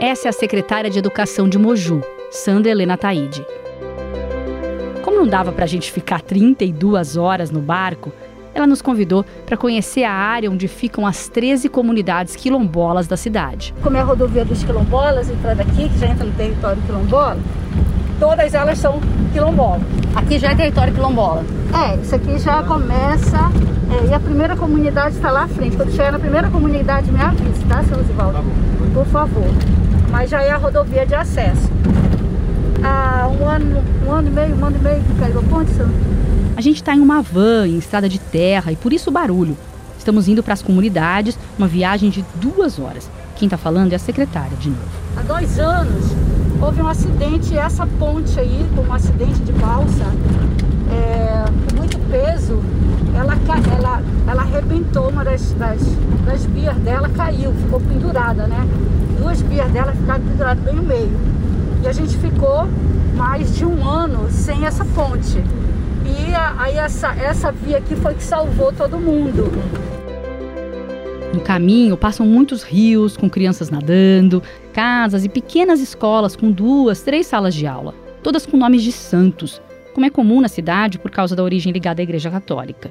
Essa 0.00 0.28
é 0.28 0.30
a 0.30 0.32
secretária 0.32 0.90
de 0.90 0.98
Educação 0.98 1.48
de 1.48 1.58
Moju, 1.58 2.02
Sandra 2.30 2.70
Helena 2.70 2.96
Taide. 2.98 3.46
Não 5.24 5.30
dava 5.30 5.52
para 5.52 5.64
a 5.64 5.66
gente 5.66 5.90
ficar 5.90 6.20
32 6.20 7.16
horas 7.16 7.50
no 7.50 7.58
barco, 7.58 8.12
ela 8.54 8.66
nos 8.66 8.82
convidou 8.82 9.24
para 9.46 9.56
conhecer 9.56 10.04
a 10.04 10.12
área 10.12 10.50
onde 10.50 10.68
ficam 10.68 11.06
as 11.06 11.28
13 11.28 11.66
comunidades 11.70 12.36
quilombolas 12.36 13.06
da 13.06 13.16
cidade. 13.16 13.74
Como 13.82 13.96
é 13.96 14.00
a 14.00 14.04
rodovia 14.04 14.44
dos 14.44 14.62
quilombolas, 14.62 15.30
entrando 15.30 15.62
aqui, 15.62 15.88
que 15.88 15.98
já 15.98 16.08
entra 16.08 16.26
no 16.26 16.32
território 16.32 16.82
quilombola, 16.82 17.38
todas 18.20 18.52
elas 18.52 18.76
são 18.76 19.00
quilombolas. 19.32 19.80
Aqui 20.14 20.38
já 20.38 20.50
é 20.50 20.54
território 20.56 20.92
quilombola. 20.92 21.42
É, 21.72 21.96
isso 21.96 22.14
aqui 22.14 22.38
já 22.38 22.62
começa, 22.62 23.50
é, 23.90 24.10
e 24.10 24.12
a 24.12 24.20
primeira 24.20 24.54
comunidade 24.54 25.16
está 25.16 25.30
lá 25.30 25.44
à 25.44 25.48
frente. 25.48 25.74
Quando 25.74 25.90
chegar 25.90 26.12
na 26.12 26.18
primeira 26.18 26.50
comunidade, 26.50 27.10
me 27.10 27.18
avise, 27.18 27.64
tá, 27.64 27.82
seu 27.84 27.96
Luzivaldo? 27.96 28.44
Por 28.92 29.06
favor. 29.06 29.48
Mas 30.10 30.28
já 30.28 30.42
é 30.42 30.50
a 30.50 30.58
rodovia 30.58 31.06
de 31.06 31.14
acesso. 31.14 31.70
Há 32.84 33.28
um 33.28 33.48
ano, 33.48 33.82
um 34.06 34.12
ano 34.12 34.28
e 34.28 34.30
meio, 34.30 34.56
um 34.56 34.64
ano 34.64 34.76
e 34.76 34.80
meio 34.80 35.02
que 35.02 35.14
caiu 35.18 35.38
a 35.38 35.42
ponte? 35.42 35.72
A 36.54 36.60
gente 36.60 36.76
está 36.76 36.94
em 36.94 37.00
uma 37.00 37.22
van, 37.22 37.66
em 37.66 37.78
estrada 37.78 38.08
de 38.08 38.18
terra, 38.18 38.70
e 38.70 38.76
por 38.76 38.92
isso 38.92 39.08
o 39.08 39.12
barulho. 39.12 39.56
Estamos 39.98 40.28
indo 40.28 40.42
para 40.42 40.52
as 40.52 40.60
comunidades, 40.60 41.38
uma 41.58 41.66
viagem 41.66 42.10
de 42.10 42.22
duas 42.36 42.78
horas. 42.78 43.10
Quem 43.36 43.46
está 43.46 43.56
falando 43.56 43.94
é 43.94 43.96
a 43.96 43.98
secretária, 43.98 44.56
de 44.58 44.68
novo. 44.68 44.82
Há 45.16 45.22
dois 45.22 45.58
anos 45.58 46.04
houve 46.60 46.82
um 46.82 46.88
acidente, 46.88 47.56
essa 47.56 47.86
ponte 47.86 48.38
aí, 48.38 48.66
com 48.76 48.82
um 48.82 48.92
acidente 48.92 49.40
de 49.40 49.52
balsa, 49.52 50.04
é, 50.92 51.44
com 51.70 51.78
muito 51.78 51.98
peso, 52.10 52.62
ela, 53.14 53.34
ela, 53.76 54.02
ela 54.26 54.42
arrebentou 54.42 55.08
uma 55.08 55.24
das, 55.24 55.52
das, 55.52 55.80
das 56.26 56.46
bias 56.46 56.76
dela, 56.76 57.08
caiu, 57.08 57.52
ficou 57.54 57.80
pendurada, 57.80 58.46
né? 58.46 58.66
Duas 59.18 59.40
bias 59.42 59.70
dela 59.72 59.92
ficaram 59.92 60.22
penduradas 60.22 60.62
bem 60.64 60.74
no 60.74 60.82
meio. 60.82 61.10
E 61.84 61.86
a 61.86 61.92
gente 61.92 62.16
ficou 62.16 62.66
mais 63.14 63.54
de 63.54 63.66
um 63.66 63.86
ano 63.86 64.30
sem 64.30 64.64
essa 64.64 64.86
ponte. 64.86 65.36
E 66.06 66.34
aí 66.58 66.78
essa, 66.78 67.12
essa 67.12 67.52
via 67.52 67.76
aqui 67.76 67.94
foi 67.94 68.14
que 68.14 68.22
salvou 68.22 68.72
todo 68.72 68.98
mundo. 68.98 69.52
No 71.34 71.42
caminho 71.42 71.94
passam 71.94 72.24
muitos 72.24 72.62
rios 72.62 73.18
com 73.18 73.28
crianças 73.28 73.68
nadando, 73.68 74.42
casas 74.72 75.26
e 75.26 75.28
pequenas 75.28 75.78
escolas 75.78 76.34
com 76.34 76.50
duas, 76.50 77.02
três 77.02 77.26
salas 77.26 77.54
de 77.54 77.66
aula, 77.66 77.94
todas 78.22 78.46
com 78.46 78.56
nomes 78.56 78.82
de 78.82 78.90
santos, 78.90 79.60
como 79.92 80.06
é 80.06 80.10
comum 80.10 80.40
na 80.40 80.48
cidade 80.48 80.98
por 80.98 81.10
causa 81.10 81.36
da 81.36 81.44
origem 81.44 81.70
ligada 81.70 82.00
à 82.00 82.02
Igreja 82.02 82.30
Católica. 82.30 82.90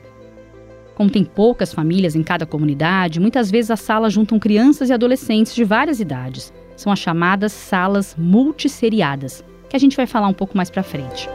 Como 0.93 1.09
tem 1.09 1.25
poucas 1.25 1.73
famílias 1.73 2.13
em 2.13 2.21
cada 2.21 2.45
comunidade, 2.45 3.19
muitas 3.19 3.49
vezes 3.49 3.71
as 3.71 3.79
salas 3.79 4.13
juntam 4.13 4.37
crianças 4.37 4.89
e 4.91 4.93
adolescentes 4.93 5.55
de 5.55 5.63
várias 5.63 5.99
idades. 5.99 6.53
São 6.75 6.91
as 6.91 6.99
chamadas 6.99 7.51
salas 7.51 8.15
multisseriadas, 8.17 9.43
que 9.69 9.75
a 9.75 9.79
gente 9.79 9.95
vai 9.95 10.05
falar 10.05 10.27
um 10.27 10.33
pouco 10.33 10.55
mais 10.55 10.69
para 10.69 10.83
frente. 10.83 11.29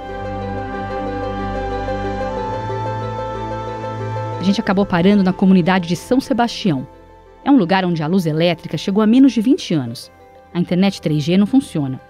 A 4.38 4.42
gente 4.42 4.60
acabou 4.60 4.86
parando 4.86 5.22
na 5.22 5.32
comunidade 5.32 5.88
de 5.88 5.96
São 5.96 6.20
Sebastião. 6.20 6.86
É 7.44 7.50
um 7.50 7.56
lugar 7.56 7.84
onde 7.84 8.02
a 8.02 8.06
luz 8.06 8.26
elétrica 8.26 8.78
chegou 8.78 9.02
há 9.02 9.06
menos 9.06 9.32
de 9.32 9.40
20 9.40 9.74
anos. 9.74 10.10
A 10.54 10.60
internet 10.60 11.00
3G 11.00 11.36
não 11.36 11.46
funciona. 11.46 12.00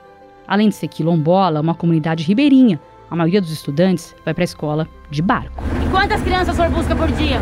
Além 0.46 0.68
de 0.68 0.74
ser 0.74 0.88
quilombola, 0.88 1.60
uma 1.60 1.74
comunidade 1.74 2.24
ribeirinha, 2.24 2.80
a 3.10 3.16
maioria 3.16 3.40
dos 3.40 3.50
estudantes 3.50 4.14
vai 4.24 4.34
para 4.34 4.42
a 4.42 4.44
escola 4.44 4.88
de 5.10 5.22
barco. 5.22 5.64
E 5.84 5.90
quantas 5.90 6.22
crianças 6.22 6.54
o 6.54 6.56
senhor 6.56 6.70
busca 6.70 6.94
por 6.94 7.10
dia? 7.12 7.40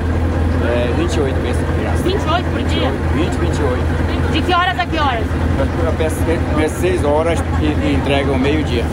É, 0.64 0.92
28 0.96 1.34
crianças. 1.40 2.02
28 2.02 2.50
por 2.50 2.62
dia? 2.62 2.90
20, 3.14 3.32
28. 3.32 4.32
De 4.32 4.42
que 4.42 4.54
horas 4.54 4.78
a 4.78 4.86
que 4.86 4.98
horas? 4.98 5.26
Eu 5.84 5.92
peço, 5.92 6.16
peço 6.56 6.80
6 6.80 7.04
horas 7.04 7.38
e 7.60 7.92
entregam 7.94 8.38
meio-dia. 8.38 8.84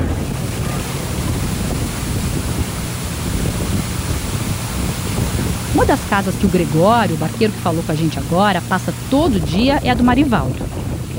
Uma 5.73 5.85
das 5.85 5.99
casas 6.05 6.35
que 6.35 6.45
o 6.45 6.49
Gregório, 6.49 7.15
o 7.15 7.17
barqueiro 7.17 7.51
que 7.51 7.59
falou 7.59 7.83
com 7.83 7.91
a 7.91 7.95
gente 7.95 8.17
agora, 8.19 8.61
passa 8.61 8.93
todo 9.09 9.39
dia 9.39 9.81
é 9.83 9.89
a 9.89 9.93
do 9.93 10.03
Marivaldo. 10.03 10.63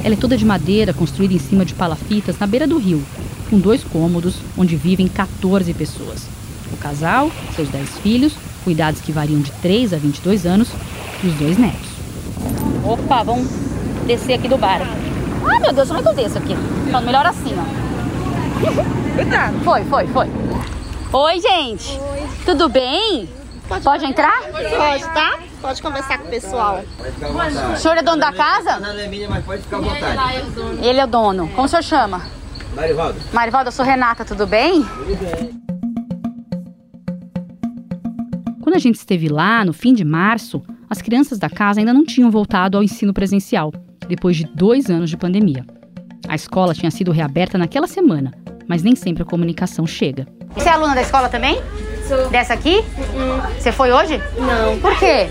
Ela 0.03 0.15
é 0.15 0.17
toda 0.17 0.37
de 0.37 0.45
madeira, 0.45 0.93
construída 0.95 1.35
em 1.35 1.39
cima 1.39 1.65
de 1.65 1.75
palafitas 1.75 2.39
na 2.39 2.47
beira 2.47 2.67
do 2.67 2.79
rio, 2.79 3.03
com 3.51 3.59
dois 3.59 3.83
cômodos 3.83 4.37
onde 4.57 4.77
vivem 4.77 5.09
14 5.09 5.75
pessoas. 5.75 6.27
O 6.73 6.77
casal, 6.77 7.31
seus 7.55 7.69
10 7.69 7.89
filhos, 7.99 8.35
cuidados 8.65 9.01
que 9.01 9.13
variam 9.13 9.41
de 9.41 9.53
3 9.53 9.93
a 9.93 9.97
22 9.97 10.47
anos, 10.47 10.69
e 11.23 11.29
os 11.29 11.35
dois 11.35 11.59
netos. 11.59 11.89
Opa, 12.85 13.23
vamos 13.23 13.49
descer 14.07 14.35
aqui 14.35 14.49
do 14.49 14.59
bar. 14.59 14.81
Ai, 15.47 15.61
meu 15.61 15.73
Deus, 15.73 15.89
como 15.89 16.01
é 16.01 16.03
que 16.03 16.09
eu 16.09 16.15
desço 16.15 16.39
aqui? 16.39 16.57
Então, 16.89 17.01
melhor 17.03 17.27
assim, 17.27 17.55
ó. 17.59 19.15
Cuidado. 19.15 19.61
Foi, 19.63 19.85
foi, 19.85 20.07
foi. 20.09 20.27
Oi, 21.13 21.41
gente. 21.41 21.99
Oi. 21.99 22.29
Tudo 22.45 22.69
bem? 22.69 23.29
Pode, 23.69 23.85
Pode 23.85 24.05
entrar? 24.05 24.43
Pode, 24.43 25.05
tá? 25.15 25.39
Pode 25.61 25.81
conversar 25.81 26.19
com 26.19 26.27
o 26.27 26.31
pessoal. 26.31 26.83
O 27.73 27.77
senhor 27.77 27.97
é 27.97 28.03
dono 28.03 28.21
da 28.21 28.33
casa? 28.33 28.79
Não 28.81 28.91
é 28.91 29.09
minha, 29.09 29.29
mas 29.29 29.45
pode 29.45 29.63
ficar 29.63 29.79
à 29.79 29.81
vontade. 29.81 30.43
Ele 30.83 31.01
é 31.01 31.05
o 31.05 31.07
dono. 31.07 31.49
Como 31.49 31.65
o 31.65 31.69
senhor 31.69 31.83
chama? 31.83 32.23
Marivaldo. 32.75 33.19
Marivaldo, 33.33 33.69
eu 33.69 33.73
sou 33.73 33.85
Renata, 33.85 34.25
tudo 34.25 34.47
bem? 34.47 34.83
Tudo 34.83 35.17
bem. 35.17 35.64
Quando 38.75 38.81
a 38.81 38.89
gente 38.89 38.97
esteve 38.97 39.29
lá, 39.29 39.65
no 39.65 39.73
fim 39.73 39.95
de 39.95 40.05
março, 40.05 40.61
as 40.91 41.01
crianças 41.01 41.39
da 41.39 41.49
casa 41.49 41.79
ainda 41.79 41.93
não 41.93 42.05
tinham 42.05 42.29
voltado 42.29 42.77
ao 42.77 42.83
ensino 42.83 43.15
presencial, 43.15 43.73
depois 44.09 44.37
de 44.37 44.47
dois 44.47 44.91
anos 44.91 45.09
de 45.09 45.17
pandemia. 45.17 45.65
A 46.27 46.35
escola 46.35 46.75
tinha 46.75 46.91
sido 46.91 47.13
reaberta 47.13 47.57
naquela 47.57 47.87
semana, 47.87 48.33
mas 48.67 48.83
nem 48.83 48.97
sempre 48.97 49.23
a 49.23 49.27
comunicação 49.27 49.87
chega. 49.87 50.27
Você 50.57 50.69
é 50.69 50.73
aluna 50.73 50.93
da 50.93 51.03
escola 51.03 51.29
também? 51.29 51.63
Sou. 52.09 52.29
Dessa 52.31 52.55
aqui? 52.55 52.83
Você 53.57 53.71
foi 53.71 53.93
hoje? 53.93 54.21
Não. 54.39 54.77
Por 54.81 54.99
quê? 54.99 55.29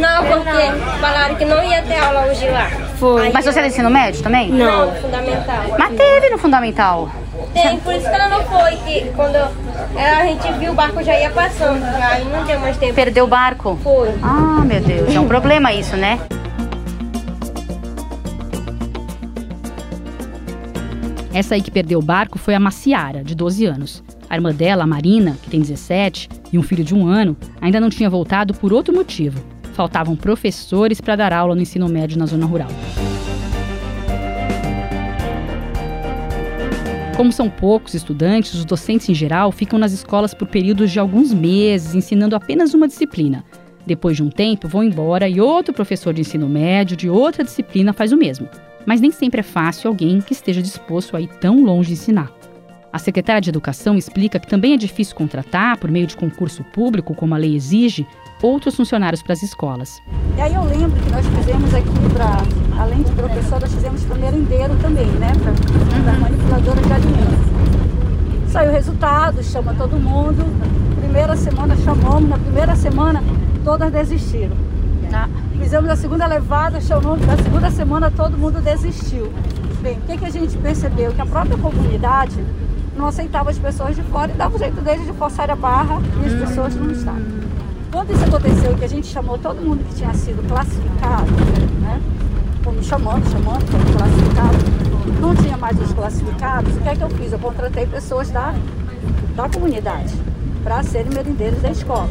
Não, 0.00 0.24
porque 0.24 0.98
falaram 1.00 1.36
que 1.36 1.44
não 1.44 1.62
ia 1.62 1.82
ter 1.82 1.94
aula 1.96 2.26
hoje 2.26 2.48
lá. 2.48 2.70
Foi. 2.96 3.30
Mas 3.30 3.44
você 3.44 3.60
é 3.60 3.62
do 3.62 3.68
ensino 3.68 3.88
médio 3.88 4.20
também? 4.20 4.50
Não, 4.50 4.92
fundamental. 4.96 5.76
Mas 5.78 5.96
teve 5.96 6.30
no 6.30 6.38
fundamental. 6.38 7.08
Tem, 7.52 7.78
por 7.80 7.94
isso 7.94 8.08
que 8.08 8.14
ela 8.14 8.28
não 8.28 8.44
foi, 8.44 8.76
que 8.76 9.10
quando 9.16 9.36
a 9.36 10.26
gente 10.26 10.52
viu 10.58 10.72
o 10.72 10.74
barco 10.74 11.02
já 11.02 11.18
ia 11.18 11.30
passando, 11.30 11.82
aí 11.84 12.24
não 12.24 12.44
deu 12.44 12.60
mais 12.60 12.76
tempo. 12.76 12.94
Perdeu 12.94 13.24
o 13.24 13.28
barco? 13.28 13.78
Foi. 13.82 14.10
Ah, 14.22 14.62
meu 14.64 14.80
Deus, 14.80 15.14
é 15.14 15.18
um 15.18 15.26
problema 15.28 15.72
isso, 15.72 15.96
né? 15.96 16.18
Essa 21.32 21.54
aí 21.54 21.62
que 21.62 21.70
perdeu 21.70 21.98
o 21.98 22.02
barco 22.02 22.38
foi 22.38 22.54
a 22.54 22.60
Maciara, 22.60 23.22
de 23.22 23.34
12 23.34 23.64
anos. 23.64 24.02
A 24.28 24.36
irmã 24.36 24.52
dela, 24.52 24.84
a 24.84 24.86
Marina, 24.86 25.36
que 25.42 25.50
tem 25.50 25.60
17, 25.60 26.28
e 26.52 26.58
um 26.58 26.62
filho 26.62 26.84
de 26.84 26.94
um 26.94 27.06
ano, 27.06 27.36
ainda 27.60 27.80
não 27.80 27.88
tinha 27.88 28.10
voltado 28.10 28.54
por 28.54 28.72
outro 28.72 28.94
motivo. 28.94 29.40
Faltavam 29.72 30.14
professores 30.16 31.00
para 31.00 31.16
dar 31.16 31.32
aula 31.32 31.54
no 31.54 31.62
ensino 31.62 31.88
médio 31.88 32.18
na 32.18 32.26
zona 32.26 32.46
rural. 32.46 32.68
Como 37.20 37.30
são 37.30 37.50
poucos 37.50 37.92
estudantes, 37.92 38.54
os 38.54 38.64
docentes 38.64 39.06
em 39.10 39.14
geral 39.14 39.52
ficam 39.52 39.78
nas 39.78 39.92
escolas 39.92 40.32
por 40.32 40.48
períodos 40.48 40.90
de 40.90 40.98
alguns 40.98 41.34
meses, 41.34 41.94
ensinando 41.94 42.34
apenas 42.34 42.72
uma 42.72 42.88
disciplina. 42.88 43.44
Depois 43.86 44.16
de 44.16 44.22
um 44.22 44.30
tempo, 44.30 44.66
vão 44.66 44.82
embora 44.82 45.28
e 45.28 45.38
outro 45.38 45.74
professor 45.74 46.14
de 46.14 46.22
ensino 46.22 46.48
médio 46.48 46.96
de 46.96 47.10
outra 47.10 47.44
disciplina 47.44 47.92
faz 47.92 48.10
o 48.10 48.16
mesmo. 48.16 48.48
Mas 48.86 49.02
nem 49.02 49.10
sempre 49.10 49.40
é 49.40 49.42
fácil 49.42 49.88
alguém 49.88 50.22
que 50.22 50.32
esteja 50.32 50.62
disposto 50.62 51.14
a 51.14 51.20
ir 51.20 51.28
tão 51.38 51.62
longe 51.62 51.92
ensinar. 51.92 52.32
A 52.90 52.98
secretária 52.98 53.42
de 53.42 53.50
Educação 53.50 53.98
explica 53.98 54.40
que 54.40 54.48
também 54.48 54.72
é 54.72 54.78
difícil 54.78 55.14
contratar, 55.14 55.76
por 55.76 55.90
meio 55.90 56.06
de 56.06 56.16
concurso 56.16 56.64
público, 56.72 57.14
como 57.14 57.34
a 57.34 57.38
lei 57.38 57.54
exige, 57.54 58.06
outros 58.42 58.74
funcionários 58.76 59.22
para 59.22 59.32
as 59.32 59.42
escolas. 59.42 60.02
E 60.36 60.40
aí 60.40 60.54
eu 60.54 60.64
lembro 60.64 61.00
que 61.00 61.10
nós 61.10 61.26
fizemos 61.26 61.74
aqui, 61.74 62.14
para, 62.14 62.82
além 62.82 63.02
de 63.02 63.12
professor, 63.12 63.60
nós 63.60 63.72
fizemos 63.72 64.04
para 64.04 64.16
merendeiro 64.16 64.74
também, 64.76 65.06
né? 65.06 65.32
Para 66.04 66.12
manipuladora 66.18 66.80
de 66.80 66.92
alimentos. 66.92 68.50
Saiu 68.50 68.70
o 68.70 68.72
resultado, 68.72 69.42
chama 69.42 69.74
todo 69.74 69.96
mundo. 69.96 70.44
Primeira 70.98 71.36
semana 71.36 71.76
chamamos, 71.76 72.28
na 72.28 72.38
primeira 72.38 72.74
semana 72.74 73.22
todas 73.64 73.92
desistiram. 73.92 74.56
Tá? 75.10 75.28
Fizemos 75.58 75.90
a 75.90 75.96
segunda 75.96 76.26
levada, 76.26 76.80
chamamos, 76.80 77.26
na 77.26 77.36
segunda 77.36 77.70
semana 77.70 78.10
todo 78.10 78.38
mundo 78.38 78.60
desistiu. 78.60 79.32
Bem, 79.82 79.98
o 79.98 80.00
que, 80.02 80.18
que 80.18 80.24
a 80.24 80.30
gente 80.30 80.56
percebeu? 80.58 81.12
Que 81.12 81.20
a 81.20 81.26
própria 81.26 81.56
comunidade 81.58 82.36
não 82.96 83.06
aceitava 83.06 83.50
as 83.50 83.58
pessoas 83.58 83.96
de 83.96 84.02
fora 84.02 84.30
e 84.30 84.34
dava 84.34 84.54
o 84.54 84.58
jeito 84.58 84.80
deles 84.80 85.06
de 85.06 85.12
forçar 85.12 85.50
a 85.50 85.56
barra 85.56 86.00
e 86.22 86.26
as 86.26 86.48
pessoas 86.48 86.74
não 86.76 86.90
estavam. 86.90 87.39
Quando 87.90 88.12
isso 88.12 88.24
aconteceu, 88.24 88.76
que 88.76 88.84
a 88.84 88.88
gente 88.88 89.08
chamou 89.08 89.36
todo 89.36 89.60
mundo 89.60 89.84
que 89.88 89.96
tinha 89.96 90.14
sido 90.14 90.46
classificado, 90.46 91.30
né? 91.80 92.00
Fomos 92.62 92.86
chamando, 92.86 93.28
chamando, 93.30 93.66
fomos 93.66 93.90
classificados. 93.96 95.20
Não 95.20 95.34
tinha 95.34 95.56
mais 95.56 95.80
os 95.80 95.92
classificados. 95.92 96.76
O 96.76 96.80
que 96.80 96.88
é 96.88 96.94
que 96.94 97.02
eu 97.02 97.10
fiz? 97.10 97.32
Eu 97.32 97.38
contratei 97.40 97.86
pessoas 97.86 98.30
da, 98.30 98.54
da 99.34 99.48
comunidade 99.48 100.14
para 100.62 100.82
serem 100.84 101.12
merendeiros 101.12 101.60
da 101.60 101.70
escola. 101.70 102.08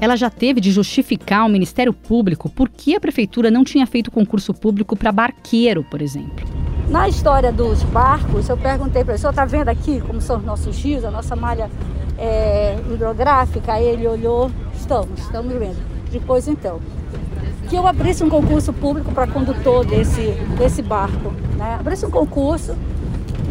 Ela 0.00 0.16
já 0.16 0.30
teve 0.30 0.60
de 0.60 0.70
justificar 0.70 1.40
ao 1.40 1.48
Ministério 1.50 1.92
Público 1.92 2.48
por 2.48 2.68
que 2.70 2.94
a 2.94 3.00
prefeitura 3.00 3.50
não 3.50 3.62
tinha 3.62 3.86
feito 3.86 4.10
concurso 4.10 4.54
público 4.54 4.96
para 4.96 5.12
barqueiro, 5.12 5.84
por 5.84 6.00
exemplo. 6.00 6.55
Na 6.88 7.08
história 7.08 7.50
dos 7.50 7.82
barcos, 7.82 8.48
eu 8.48 8.56
perguntei 8.56 9.02
para 9.02 9.14
ele, 9.14 9.18
o 9.18 9.20
senhor 9.20 9.30
está 9.30 9.44
vendo 9.44 9.68
aqui 9.68 10.00
como 10.00 10.20
são 10.20 10.38
os 10.38 10.44
nossos 10.44 10.76
rios, 10.82 11.04
a 11.04 11.10
nossa 11.10 11.34
malha 11.34 11.68
é, 12.16 12.76
hidrográfica, 12.90 13.80
ele 13.80 14.06
olhou, 14.06 14.50
estamos, 14.72 15.20
estamos 15.20 15.52
vendo. 15.52 15.76
Depois 16.12 16.46
então, 16.46 16.78
que 17.68 17.74
eu 17.74 17.86
abrisse 17.88 18.22
um 18.22 18.28
concurso 18.28 18.72
público 18.72 19.10
para 19.12 19.26
condutor 19.26 19.84
desse, 19.84 20.30
desse 20.56 20.80
barco. 20.80 21.32
Né? 21.56 21.76
Abrisse 21.80 22.06
um 22.06 22.10
concurso, 22.10 22.76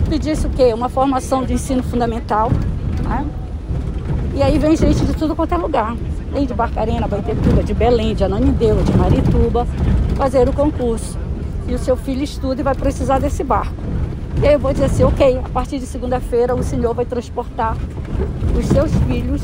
pedisse 0.07 0.47
o 0.47 0.49
quê? 0.49 0.73
Uma 0.73 0.87
formação 0.87 1.43
de 1.43 1.53
ensino 1.53 1.83
fundamental. 1.83 2.49
Né? 3.03 3.25
E 4.33 4.41
aí 4.41 4.57
vem 4.57 4.77
gente 4.77 5.05
de 5.05 5.13
tudo 5.13 5.35
quanto 5.35 5.53
é 5.53 5.57
lugar. 5.57 5.93
Vem 6.31 6.45
de 6.45 6.53
Barcarena, 6.53 7.05
Baitetuba, 7.05 7.63
de 7.63 7.73
Belém, 7.73 8.15
de 8.15 8.23
Ananindeua, 8.23 8.81
de 8.81 8.97
Marituba, 8.97 9.67
fazer 10.15 10.47
o 10.47 10.53
concurso. 10.53 11.24
E 11.67 11.73
o 11.73 11.80
seu 11.80 11.95
filho 11.95 12.23
estuda 12.23 12.62
e 12.62 12.63
vai 12.63 12.75
precisar 12.75 13.19
desse 13.19 13.43
barco. 13.43 13.75
E 14.41 14.47
aí 14.47 14.54
eu 14.54 14.60
vou 14.60 14.71
dizer 14.71 14.86
assim, 14.86 15.04
ok, 15.04 15.39
a 15.43 15.49
partir 15.49 15.80
de 15.80 15.86
segunda-feira 15.86 16.54
o 16.54 16.63
senhor 16.63 16.93
vai 16.93 17.06
transportar 17.06 17.78
os 18.58 18.65
seus 18.67 18.91
filhos 19.08 19.41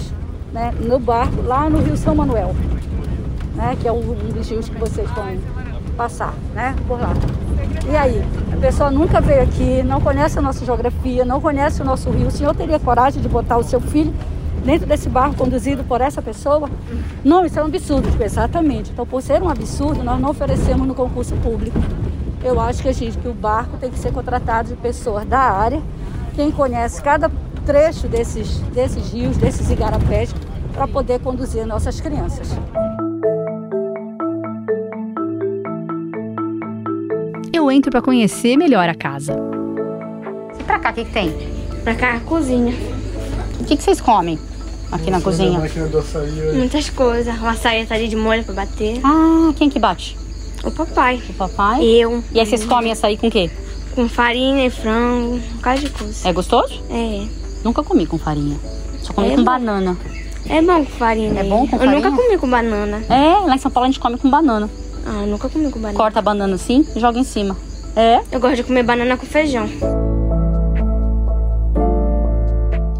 né, 0.51 0.73
no 0.79 0.99
barco 0.99 1.41
lá 1.41 1.69
no 1.69 1.79
Rio 1.79 1.95
São 1.95 2.13
Manuel 2.13 2.53
né? 3.61 3.77
Que 3.79 3.87
é 3.87 3.91
um 3.91 4.01
dos 4.01 4.49
rios 4.49 4.67
que 4.67 4.75
vocês 4.75 5.09
vão 5.11 5.37
passar, 5.95 6.33
né? 6.53 6.75
Por 6.87 6.99
lá. 6.99 7.13
E 7.89 7.95
aí, 7.95 8.23
a 8.51 8.57
pessoa 8.57 8.89
nunca 8.89 9.19
veio 9.19 9.43
aqui, 9.43 9.83
não 9.83 10.01
conhece 10.01 10.39
a 10.39 10.41
nossa 10.41 10.65
geografia, 10.65 11.25
não 11.25 11.41
conhece 11.41 11.81
o 11.81 11.85
nosso 11.85 12.09
rio. 12.09 12.27
O 12.27 12.31
senhor 12.31 12.55
teria 12.55 12.79
coragem 12.79 13.21
de 13.21 13.27
botar 13.27 13.57
o 13.57 13.63
seu 13.63 13.79
filho 13.79 14.13
dentro 14.63 14.87
desse 14.87 15.09
barco 15.09 15.35
conduzido 15.35 15.83
por 15.83 16.01
essa 16.01 16.21
pessoa? 16.21 16.69
Não, 17.23 17.45
isso 17.45 17.59
é 17.59 17.63
um 17.63 17.67
absurdo. 17.67 18.07
Exatamente. 18.23 18.91
Então, 18.91 19.05
por 19.05 19.21
ser 19.21 19.41
um 19.41 19.49
absurdo, 19.49 20.03
nós 20.03 20.19
não 20.19 20.29
oferecemos 20.29 20.87
no 20.87 20.95
concurso 20.95 21.35
público. 21.37 21.77
Eu 22.43 22.59
acho 22.59 22.81
que 22.81 22.89
a 22.89 22.91
gente, 22.91 23.17
que 23.17 23.27
o 23.27 23.33
barco 23.33 23.77
tem 23.77 23.89
que 23.89 23.99
ser 23.99 24.11
contratado 24.11 24.69
de 24.69 24.75
pessoas 24.75 25.25
da 25.25 25.39
área, 25.39 25.81
quem 26.35 26.51
conhece 26.51 27.01
cada 27.01 27.29
trecho 27.65 28.07
desses, 28.07 28.59
desses 28.73 29.11
rios, 29.11 29.37
desses 29.37 29.69
igarapés, 29.69 30.33
para 30.73 30.87
poder 30.87 31.19
conduzir 31.19 31.65
nossas 31.65 31.99
crianças. 32.01 32.49
eu 37.61 37.69
entro 37.71 37.91
para 37.91 38.01
conhecer 38.01 38.57
melhor 38.57 38.89
a 38.89 38.95
casa. 38.95 39.35
E 40.59 40.63
pra 40.63 40.79
cá, 40.79 40.89
o 40.89 40.93
que, 40.93 41.05
que 41.05 41.11
tem? 41.11 41.31
Pra 41.83 41.93
cá, 41.93 42.15
a 42.15 42.19
cozinha. 42.19 42.73
O 43.59 43.63
que, 43.65 43.77
que 43.77 43.83
vocês 43.83 44.01
comem 44.01 44.39
aqui 44.91 45.11
na 45.11 45.21
cozinha? 45.21 45.61
Muitas 46.53 46.89
coisas. 46.89 47.37
Uma 47.37 47.53
saia 47.53 47.85
tá 47.85 47.93
ali 47.93 48.07
de 48.07 48.15
molho 48.15 48.43
pra 48.43 48.53
bater. 48.53 48.99
Ah, 49.03 49.53
quem 49.55 49.69
que 49.69 49.79
bate? 49.79 50.17
O 50.63 50.71
papai. 50.71 51.21
O 51.29 51.33
papai? 51.33 51.83
Eu. 51.83 52.23
E 52.33 52.39
aí 52.39 52.45
vocês 52.45 52.63
comem 52.65 52.91
açaí 52.91 53.17
com 53.17 53.27
o 53.27 53.31
quê? 53.31 53.49
Com 53.95 54.07
farinha 54.07 54.65
e 54.65 54.69
frango, 54.69 55.35
um 55.35 55.39
bocado 55.55 55.81
de 55.81 55.89
coisa. 55.89 56.27
É 56.29 56.33
gostoso? 56.33 56.81
É. 56.89 57.25
Nunca 57.63 57.83
comi 57.83 58.05
com 58.05 58.17
farinha. 58.17 58.57
Só 59.01 59.13
comi 59.13 59.27
É 59.27 59.31
com 59.31 59.37
bom. 59.37 59.43
banana. 59.43 59.97
É 60.49 60.61
bom 60.61 60.85
com 60.85 60.91
farinha. 60.91 61.39
É 61.39 61.43
bom 61.43 61.67
com 61.67 61.75
Eu 61.75 61.79
farinha? 61.79 61.95
nunca 61.95 62.11
comi 62.11 62.37
com 62.37 62.49
banana. 62.49 63.03
É, 63.09 63.45
lá 63.47 63.55
em 63.55 63.59
São 63.59 63.69
Paulo 63.71 63.85
a 63.85 63.91
gente 63.91 63.99
come 63.99 64.17
com 64.17 64.29
banana. 64.29 64.69
Ah, 65.05 65.21
eu 65.21 65.27
nunca 65.27 65.49
comi 65.49 65.69
com 65.71 65.79
banana. 65.79 65.97
Corta 65.97 66.19
a 66.19 66.21
banana 66.21 66.55
assim 66.55 66.85
e 66.95 66.99
joga 66.99 67.17
em 67.19 67.23
cima. 67.23 67.57
É? 67.95 68.21
Eu 68.31 68.39
gosto 68.39 68.55
de 68.57 68.63
comer 68.63 68.83
banana 68.83 69.17
com 69.17 69.25
feijão. 69.25 69.67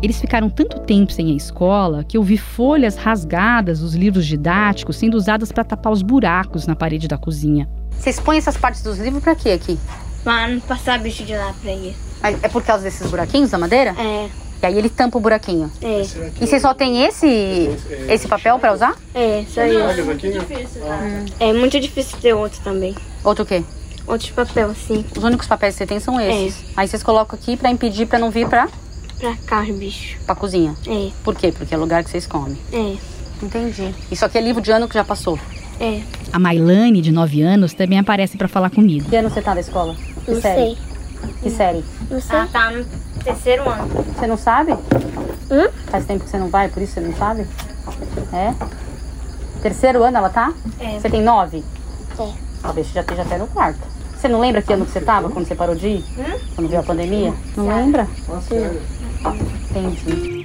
Eles 0.01 0.19
ficaram 0.19 0.49
tanto 0.49 0.79
tempo 0.79 1.11
sem 1.11 1.31
a 1.31 1.35
escola 1.35 2.03
que 2.03 2.17
eu 2.17 2.23
vi 2.23 2.37
folhas 2.37 2.95
rasgadas 2.95 3.79
dos 3.81 3.93
livros 3.93 4.25
didáticos 4.25 4.95
sendo 4.95 5.15
usadas 5.15 5.51
para 5.51 5.63
tapar 5.63 5.93
os 5.93 6.01
buracos 6.01 6.65
na 6.65 6.75
parede 6.75 7.07
da 7.07 7.17
cozinha. 7.17 7.69
Vocês 7.91 8.19
põem 8.19 8.39
essas 8.39 8.57
partes 8.57 8.81
dos 8.81 8.97
livros 8.97 9.23
pra 9.23 9.35
quê 9.35 9.51
aqui? 9.51 9.77
Pra 10.23 10.47
não 10.47 10.59
passar 10.61 10.99
bicho 10.99 11.23
de 11.23 11.35
lá 11.35 11.53
pra 11.61 11.71
ir. 11.71 11.95
Mas 12.21 12.43
É 12.43 12.47
por 12.47 12.63
causa 12.63 12.83
desses 12.83 13.09
buraquinhos 13.09 13.51
da 13.51 13.57
madeira? 13.59 13.95
É. 13.97 14.29
E 14.63 14.65
aí 14.65 14.77
ele 14.77 14.89
tampa 14.89 15.17
o 15.17 15.21
buraquinho. 15.21 15.71
É. 15.81 16.01
E 16.39 16.47
vocês 16.47 16.61
só 16.61 16.73
tem 16.73 17.03
esse 17.03 17.69
esse 18.07 18.27
papel 18.27 18.57
pra 18.59 18.73
usar? 18.73 18.95
É, 19.13 19.41
isso 19.41 19.59
aí. 19.59 19.75
É 21.39 21.53
muito 21.53 21.79
difícil 21.79 22.17
ter 22.19 22.33
outro 22.33 22.59
também. 22.63 22.95
Outro 23.23 23.43
o 23.43 23.47
quê? 23.47 23.63
Outros 24.07 24.29
papel, 24.31 24.71
assim. 24.71 25.05
Os 25.15 25.23
únicos 25.23 25.47
papéis 25.47 25.75
que 25.75 25.79
você 25.79 25.87
tem 25.87 25.99
são 25.99 26.19
esses. 26.19 26.63
Aí 26.75 26.87
vocês 26.87 27.03
colocam 27.03 27.37
aqui 27.39 27.55
pra 27.55 27.69
impedir 27.71 28.05
pra 28.07 28.19
não 28.19 28.29
vir 28.29 28.47
pra, 28.47 28.67
Pra 29.21 29.35
cá, 29.45 29.61
os 29.61 29.69
bichos. 29.69 30.17
pra 30.25 30.33
cozinha. 30.35 30.75
É. 30.87 31.09
Por 31.23 31.35
quê? 31.35 31.53
Porque 31.55 31.73
é 31.73 31.77
o 31.77 31.79
lugar 31.81 32.03
que 32.03 32.09
vocês 32.09 32.25
comem. 32.27 32.57
É. 32.73 32.97
Entendi. 33.41 33.93
Isso 34.11 34.25
aqui 34.25 34.37
é 34.37 34.41
livro 34.41 34.61
de 34.61 34.71
ano 34.71 34.87
que 34.87 34.95
já 34.95 35.03
passou. 35.03 35.39
É. 35.79 36.01
A 36.33 36.37
Mailane, 36.39 37.01
de 37.01 37.11
9 37.11 37.41
anos, 37.41 37.73
também 37.73 37.97
aparece 37.99 38.35
para 38.37 38.47
falar 38.47 38.69
comigo. 38.71 39.07
Que 39.09 39.15
ano 39.15 39.29
você 39.29 39.41
tá 39.41 39.53
da 39.53 39.61
escola? 39.61 39.95
Que 40.25 40.31
Não 40.31 40.41
série? 40.41 40.55
sei. 40.75 40.77
Que 41.43 41.49
série? 41.49 41.85
Não 42.09 42.19
sei. 42.21 42.35
Ah, 42.37 42.47
tá 42.51 42.71
no 42.71 42.85
terceiro 43.23 43.69
ano. 43.69 43.87
Você 44.17 44.27
não 44.27 44.37
sabe? 44.37 44.73
Hum? 44.73 45.69
Faz 45.87 46.05
tempo 46.05 46.23
que 46.23 46.29
você 46.29 46.37
não 46.37 46.49
vai, 46.49 46.67
por 46.69 46.81
isso 46.81 46.93
você 46.93 47.01
não 47.01 47.15
sabe? 47.15 47.45
É? 48.33 48.53
Terceiro 49.61 50.03
ano 50.03 50.17
ela 50.17 50.29
tá? 50.29 50.51
É. 50.79 50.99
Você 50.99 51.09
tem 51.09 51.21
nove? 51.21 51.63
É. 52.19 52.31
Talvez 52.61 52.87
você 52.87 52.93
já 52.93 53.01
esteja 53.01 53.21
até 53.21 53.37
no 53.37 53.47
quarto. 53.47 53.79
Você 54.17 54.27
não 54.27 54.39
lembra 54.39 54.61
que 54.61 54.71
ano 54.71 54.85
que 54.85 54.91
você 54.91 55.01
tava 55.01 55.29
quando 55.29 55.47
você 55.47 55.55
parou 55.55 55.75
de 55.75 55.87
ir? 55.87 56.05
Hum? 56.17 56.39
Quando 56.55 56.67
veio 56.67 56.79
a 56.81 56.83
pandemia? 56.83 57.33
Não 57.57 57.67
lembra? 57.67 58.07
Entendi. 59.69 60.41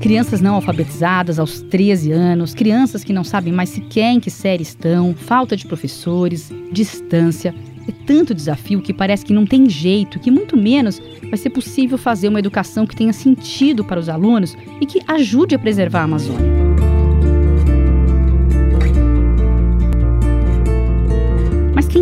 Crianças 0.00 0.42
não 0.42 0.56
alfabetizadas 0.56 1.38
aos 1.38 1.62
13 1.62 2.12
anos, 2.12 2.52
crianças 2.52 3.02
que 3.02 3.12
não 3.12 3.24
sabem 3.24 3.52
mais 3.52 3.70
sequer 3.70 4.12
em 4.12 4.20
que 4.20 4.30
série 4.30 4.62
estão, 4.62 5.14
falta 5.14 5.56
de 5.56 5.66
professores, 5.66 6.52
distância. 6.70 7.54
É 7.88 7.92
tanto 8.06 8.34
desafio 8.34 8.82
que 8.82 8.92
parece 8.92 9.24
que 9.24 9.32
não 9.32 9.46
tem 9.46 9.68
jeito, 9.68 10.20
que 10.20 10.30
muito 10.30 10.56
menos 10.56 11.00
vai 11.28 11.38
ser 11.38 11.50
possível 11.50 11.96
fazer 11.96 12.28
uma 12.28 12.38
educação 12.38 12.86
que 12.86 12.94
tenha 12.94 13.12
sentido 13.12 13.82
para 13.82 13.98
os 13.98 14.10
alunos 14.10 14.54
e 14.78 14.84
que 14.84 15.00
ajude 15.06 15.54
a 15.54 15.58
preservar 15.58 16.00
a 16.00 16.04
Amazônia. 16.04 16.63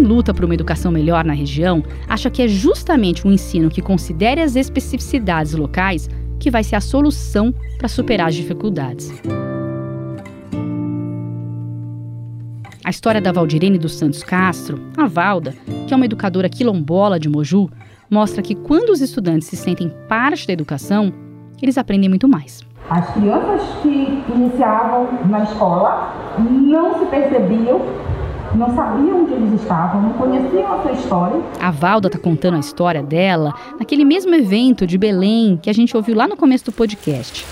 Luta 0.02 0.34
por 0.34 0.44
uma 0.44 0.54
educação 0.54 0.90
melhor 0.92 1.24
na 1.24 1.32
região 1.32 1.82
acha 2.08 2.30
que 2.30 2.42
é 2.42 2.48
justamente 2.48 3.26
um 3.26 3.32
ensino 3.32 3.70
que 3.70 3.80
considere 3.80 4.40
as 4.40 4.56
especificidades 4.56 5.54
locais 5.54 6.08
que 6.38 6.50
vai 6.50 6.64
ser 6.64 6.76
a 6.76 6.80
solução 6.80 7.54
para 7.78 7.88
superar 7.88 8.28
as 8.28 8.34
dificuldades. 8.34 9.12
A 12.84 12.90
história 12.90 13.20
da 13.20 13.30
Valdirene 13.30 13.78
dos 13.78 13.94
Santos 13.94 14.24
Castro, 14.24 14.80
a 14.96 15.06
Valda, 15.06 15.54
que 15.86 15.94
é 15.94 15.96
uma 15.96 16.04
educadora 16.04 16.48
quilombola 16.48 17.18
de 17.18 17.28
Moju, 17.28 17.70
mostra 18.10 18.42
que 18.42 18.56
quando 18.56 18.90
os 18.90 19.00
estudantes 19.00 19.46
se 19.46 19.56
sentem 19.56 19.88
parte 20.08 20.46
da 20.46 20.52
educação, 20.52 21.12
eles 21.62 21.78
aprendem 21.78 22.08
muito 22.08 22.28
mais. 22.28 22.60
As 22.90 23.08
crianças 23.14 23.62
que 23.80 24.22
iniciavam 24.28 25.08
na 25.30 25.44
escola 25.44 26.12
não 26.40 26.98
se 26.98 27.06
percebiam, 27.06 27.80
não 28.54 28.74
sabiam 28.74 29.22
onde 29.22 29.32
eles 29.32 29.60
estavam, 29.60 30.02
não 30.02 30.12
conheciam 30.14 30.72
a 30.72 30.82
sua 30.82 30.92
história. 30.92 31.40
A 31.60 31.70
Valda 31.70 32.08
está 32.08 32.18
contando 32.18 32.56
a 32.56 32.60
história 32.60 33.02
dela 33.02 33.54
naquele 33.78 34.04
mesmo 34.04 34.34
evento 34.34 34.86
de 34.86 34.98
Belém 34.98 35.58
que 35.62 35.70
a 35.70 35.72
gente 35.72 35.96
ouviu 35.96 36.14
lá 36.14 36.26
no 36.26 36.36
começo 36.36 36.66
do 36.66 36.72
podcast. 36.72 37.46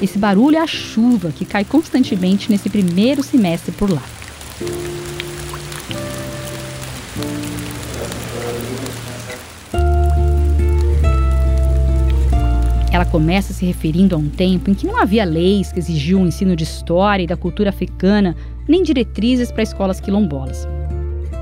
Esse 0.00 0.18
barulho 0.18 0.56
é 0.56 0.60
a 0.60 0.66
chuva 0.66 1.30
que 1.30 1.44
cai 1.44 1.64
constantemente 1.64 2.50
nesse 2.50 2.68
primeiro 2.68 3.22
semestre 3.22 3.72
por 3.72 3.90
lá. 3.90 4.02
Ela 12.96 13.04
começa 13.04 13.52
se 13.52 13.66
referindo 13.66 14.14
a 14.14 14.18
um 14.18 14.30
tempo 14.30 14.70
em 14.70 14.74
que 14.74 14.86
não 14.86 14.96
havia 14.96 15.22
leis 15.22 15.70
que 15.70 15.78
exigiam 15.78 16.22
o 16.22 16.26
ensino 16.26 16.56
de 16.56 16.64
história 16.64 17.22
e 17.22 17.26
da 17.26 17.36
cultura 17.36 17.68
africana, 17.68 18.34
nem 18.66 18.82
diretrizes 18.82 19.52
para 19.52 19.62
escolas 19.62 20.00
quilombolas. 20.00 20.66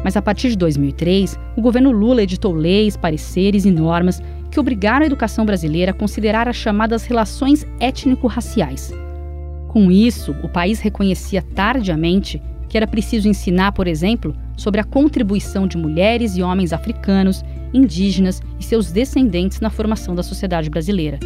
Mas 0.03 0.17
a 0.17 0.21
partir 0.21 0.49
de 0.49 0.57
2003, 0.57 1.39
o 1.57 1.63
governo 1.63 1.93
Lula 1.93 2.25
editou 2.25 2.53
leis, 2.53 2.97
pareceres 2.97 3.65
e 3.65 3.71
normas 3.71 4.21
que 4.51 4.59
obrigaram 4.59 5.05
a 5.05 5.07
educação 5.07 5.47
brasileira 5.47 5.93
a 5.93 5.95
considerar 5.95 6.49
as 6.49 6.57
chamadas 6.57 7.05
relações 7.05 7.65
étnico-raciais. 7.79 8.93
Com 9.69 9.93
isso, 9.93 10.35
o 10.43 10.49
país 10.49 10.81
reconhecia 10.81 11.41
tardiamente 11.41 12.43
que 12.69 12.77
era 12.77 12.89
preciso 12.89 13.29
ensinar, 13.29 13.71
por 13.71 13.87
exemplo, 13.87 14.35
sobre 14.57 14.81
a 14.81 14.85
contribuição 14.85 15.69
de 15.69 15.79
mulheres 15.79 16.37
e 16.37 16.43
homens 16.43 16.73
africanos, 16.73 17.45
indígenas 17.75 18.41
e 18.59 18.65
seus 18.65 18.93
descendentes 18.93 19.61
na 19.61 19.69
formação 19.69 20.15
da 20.15 20.23
sociedade 20.23 20.71
brasileira. 20.71 21.19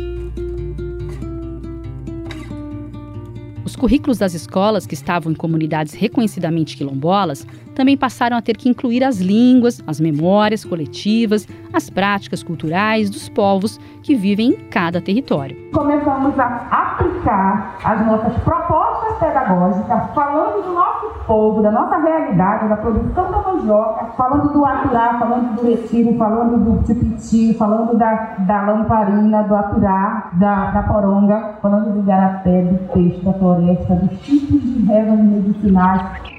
Os 3.64 3.76
currículos 3.76 4.16
das 4.16 4.32
escolas 4.32 4.86
que 4.86 4.94
estavam 4.94 5.30
em 5.30 5.34
comunidades 5.34 5.92
reconhecidamente 5.92 6.74
quilombolas 6.74 7.46
também 7.78 7.96
passaram 7.96 8.36
a 8.36 8.42
ter 8.42 8.56
que 8.56 8.68
incluir 8.68 9.04
as 9.04 9.18
línguas, 9.18 9.80
as 9.86 10.00
memórias 10.00 10.64
coletivas, 10.64 11.46
as 11.72 11.88
práticas 11.88 12.42
culturais 12.42 13.08
dos 13.08 13.28
povos 13.28 13.78
que 14.02 14.16
vivem 14.16 14.48
em 14.48 14.56
cada 14.68 15.00
território. 15.00 15.56
Começamos 15.72 16.36
a 16.40 16.44
aplicar 16.72 17.76
as 17.84 18.04
nossas 18.04 18.34
propostas 18.42 19.18
pedagógicas, 19.18 20.10
falando 20.12 20.64
do 20.64 20.72
nosso 20.72 21.24
povo, 21.24 21.62
da 21.62 21.70
nossa 21.70 21.98
realidade, 21.98 22.68
da 22.68 22.78
produção 22.78 23.30
da 23.30 23.42
mandioca, 23.42 24.06
falando 24.16 24.52
do 24.52 24.64
aturá, 24.64 25.16
falando 25.20 25.54
do 25.54 25.62
retiro, 25.68 26.18
falando 26.18 26.58
do 26.58 26.82
tipiti, 26.82 27.54
falando 27.54 27.96
da, 27.96 28.34
da 28.40 28.62
lamparina, 28.62 29.44
do 29.44 29.54
aturá, 29.54 30.30
da, 30.32 30.72
da 30.72 30.82
poronga, 30.82 31.54
falando 31.62 31.92
do 31.92 32.02
garapé, 32.02 32.62
do 32.62 32.92
peixe, 32.92 33.24
da 33.24 33.32
floresta, 33.34 33.94
dos 33.94 34.20
tipos 34.22 34.60
de 34.62 34.92
ervas 34.92 35.20
medicinais. 35.20 36.37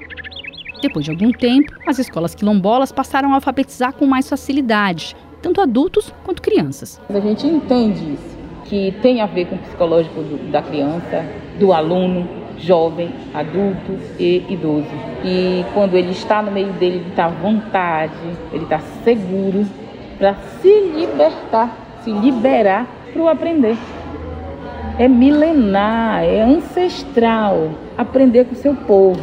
Depois 0.82 1.04
de 1.04 1.10
algum 1.10 1.30
tempo, 1.30 1.72
as 1.86 1.98
escolas 1.98 2.34
quilombolas 2.34 2.90
passaram 2.90 3.32
a 3.32 3.34
alfabetizar 3.34 3.92
com 3.92 4.06
mais 4.06 4.28
facilidade, 4.28 5.14
tanto 5.42 5.60
adultos 5.60 6.12
quanto 6.24 6.40
crianças. 6.40 6.98
A 7.10 7.20
gente 7.20 7.46
entende 7.46 8.14
isso, 8.14 8.38
que 8.64 8.94
tem 9.02 9.20
a 9.20 9.26
ver 9.26 9.46
com 9.46 9.56
o 9.56 9.58
psicológico 9.58 10.22
do, 10.22 10.50
da 10.50 10.62
criança, 10.62 11.24
do 11.58 11.72
aluno, 11.74 12.26
jovem, 12.58 13.10
adulto 13.34 13.98
e 14.18 14.44
idoso. 14.48 14.88
E 15.22 15.64
quando 15.74 15.96
ele 15.96 16.12
está 16.12 16.40
no 16.40 16.50
meio 16.50 16.72
dele, 16.74 16.96
ele 16.96 17.10
está 17.10 17.26
à 17.26 17.28
vontade, 17.28 18.12
ele 18.52 18.64
está 18.64 18.78
seguro 19.04 19.66
para 20.18 20.34
se 20.60 20.80
libertar, 20.94 22.00
se 22.02 22.10
liberar 22.10 22.86
para 23.12 23.22
o 23.22 23.28
aprender. 23.28 23.76
É 24.98 25.08
milenar, 25.08 26.24
é 26.24 26.42
ancestral 26.42 27.70
aprender 27.98 28.46
com 28.46 28.52
o 28.52 28.56
seu 28.56 28.74
povo. 28.74 29.20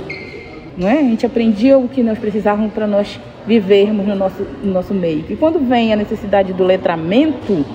Não 0.77 0.87
é? 0.87 0.99
A 0.99 1.03
gente 1.03 1.25
aprendia 1.25 1.75
o 1.75 1.89
que 1.89 2.03
nós 2.03 2.19
precisávamos 2.19 2.71
para 2.71 2.85
nós 2.85 3.19
vivermos 3.47 4.05
no 4.05 4.15
nosso, 4.15 4.45
no 4.63 4.71
nosso 4.71 4.93
meio. 4.93 5.25
E 5.27 5.35
quando 5.35 5.57
vem 5.67 5.91
a 5.91 5.95
necessidade 5.95 6.53
do 6.53 6.63
letramento, 6.63 7.65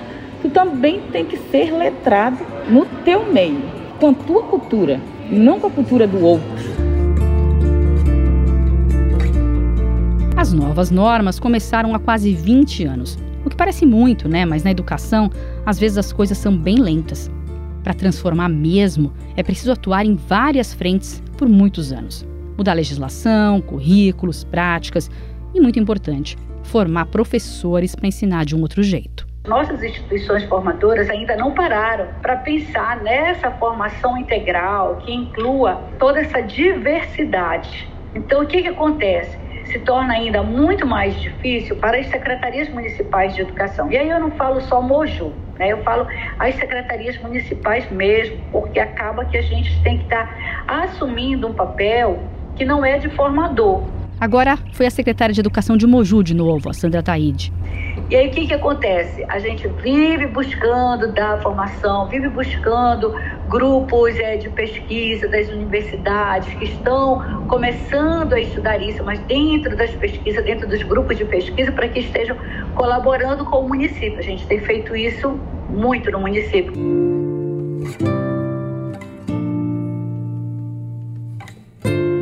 tu 0.41 0.49
também 0.49 1.01
tem 1.11 1.25
que 1.25 1.35
ser 1.35 1.73
letrado 1.73 2.37
no 2.69 2.85
teu 3.03 3.29
meio, 3.29 3.61
com 3.99 4.11
a 4.11 4.13
tua 4.13 4.43
cultura, 4.43 5.01
não 5.29 5.59
com 5.59 5.67
a 5.67 5.69
cultura 5.69 6.07
do 6.07 6.23
outro. 6.23 6.73
As 10.37 10.53
novas 10.53 10.89
normas 10.89 11.39
começaram 11.39 11.93
há 11.93 11.99
quase 11.99 12.33
20 12.33 12.85
anos. 12.85 13.19
O 13.43 13.49
que 13.49 13.55
parece 13.57 13.85
muito, 13.85 14.29
né? 14.29 14.45
Mas 14.45 14.63
na 14.63 14.71
educação, 14.71 15.29
às 15.65 15.77
vezes 15.77 15.97
as 15.97 16.13
coisas 16.13 16.37
são 16.37 16.55
bem 16.55 16.77
lentas. 16.77 17.29
Para 17.83 17.93
transformar 17.93 18.47
mesmo, 18.47 19.11
é 19.35 19.43
preciso 19.43 19.73
atuar 19.73 20.05
em 20.05 20.15
várias 20.15 20.73
frentes 20.73 21.21
por 21.37 21.49
muitos 21.49 21.91
anos 21.91 22.25
mudar 22.63 22.73
legislação, 22.73 23.59
currículos, 23.59 24.45
práticas 24.45 25.11
e, 25.53 25.59
muito 25.59 25.77
importante, 25.77 26.37
formar 26.63 27.07
professores 27.07 27.93
para 27.93 28.07
ensinar 28.07 28.45
de 28.45 28.55
um 28.55 28.61
outro 28.61 28.81
jeito. 28.81 29.27
Nossas 29.45 29.83
instituições 29.83 30.45
formadoras 30.45 31.09
ainda 31.09 31.35
não 31.35 31.51
pararam 31.51 32.07
para 32.21 32.37
pensar 32.37 33.03
nessa 33.03 33.51
formação 33.51 34.17
integral 34.17 34.95
que 35.05 35.13
inclua 35.13 35.81
toda 35.99 36.21
essa 36.21 36.39
diversidade. 36.41 37.85
Então, 38.15 38.43
o 38.43 38.47
que, 38.47 38.61
que 38.61 38.69
acontece? 38.69 39.37
Se 39.65 39.79
torna 39.79 40.13
ainda 40.13 40.41
muito 40.41 40.87
mais 40.87 41.19
difícil 41.19 41.75
para 41.75 41.97
as 41.97 42.07
secretarias 42.07 42.69
municipais 42.69 43.35
de 43.35 43.41
educação. 43.41 43.91
E 43.91 43.97
aí 43.97 44.09
eu 44.09 44.21
não 44.21 44.31
falo 44.31 44.61
só 44.61 44.81
Moju, 44.81 45.33
né? 45.59 45.73
eu 45.73 45.83
falo 45.83 46.07
as 46.39 46.55
secretarias 46.55 47.21
municipais 47.21 47.89
mesmo, 47.91 48.37
porque 48.53 48.79
acaba 48.79 49.25
que 49.25 49.37
a 49.37 49.41
gente 49.41 49.83
tem 49.83 49.97
que 49.97 50.03
estar 50.05 50.27
tá 50.65 50.83
assumindo 50.83 51.47
um 51.47 51.53
papel 51.53 52.19
que 52.55 52.65
não 52.65 52.83
é 52.83 52.97
de 52.99 53.09
formador. 53.09 53.83
Agora 54.19 54.57
foi 54.71 54.85
a 54.85 54.89
secretária 54.89 55.33
de 55.33 55.41
Educação 55.41 55.75
de 55.75 55.85
Moju 55.85 56.23
de 56.23 56.33
novo, 56.33 56.69
a 56.69 56.73
Sandra 56.73 57.03
Taide. 57.03 57.51
E 58.09 58.15
aí 58.15 58.27
o 58.27 58.31
que, 58.31 58.47
que 58.47 58.53
acontece? 58.53 59.25
A 59.27 59.39
gente 59.39 59.67
vive 59.67 60.27
buscando 60.27 61.11
dar 61.11 61.41
formação, 61.41 62.07
vive 62.07 62.29
buscando 62.29 63.13
grupos 63.49 64.15
é, 64.17 64.37
de 64.37 64.49
pesquisa 64.49 65.27
das 65.27 65.49
universidades 65.49 66.53
que 66.53 66.65
estão 66.65 67.45
começando 67.47 68.33
a 68.33 68.39
estudar 68.39 68.77
isso, 68.81 69.03
mas 69.03 69.19
dentro 69.21 69.75
das 69.75 69.91
pesquisas, 69.91 70.43
dentro 70.45 70.67
dos 70.67 70.81
grupos 70.83 71.17
de 71.17 71.25
pesquisa, 71.25 71.71
para 71.71 71.87
que 71.87 71.99
estejam 71.99 72.37
colaborando 72.75 73.45
com 73.45 73.59
o 73.59 73.67
município. 73.67 74.19
A 74.19 74.23
gente 74.23 74.45
tem 74.47 74.59
feito 74.59 74.95
isso 74.95 75.37
muito 75.69 76.11
no 76.11 76.19
município. 76.19 76.73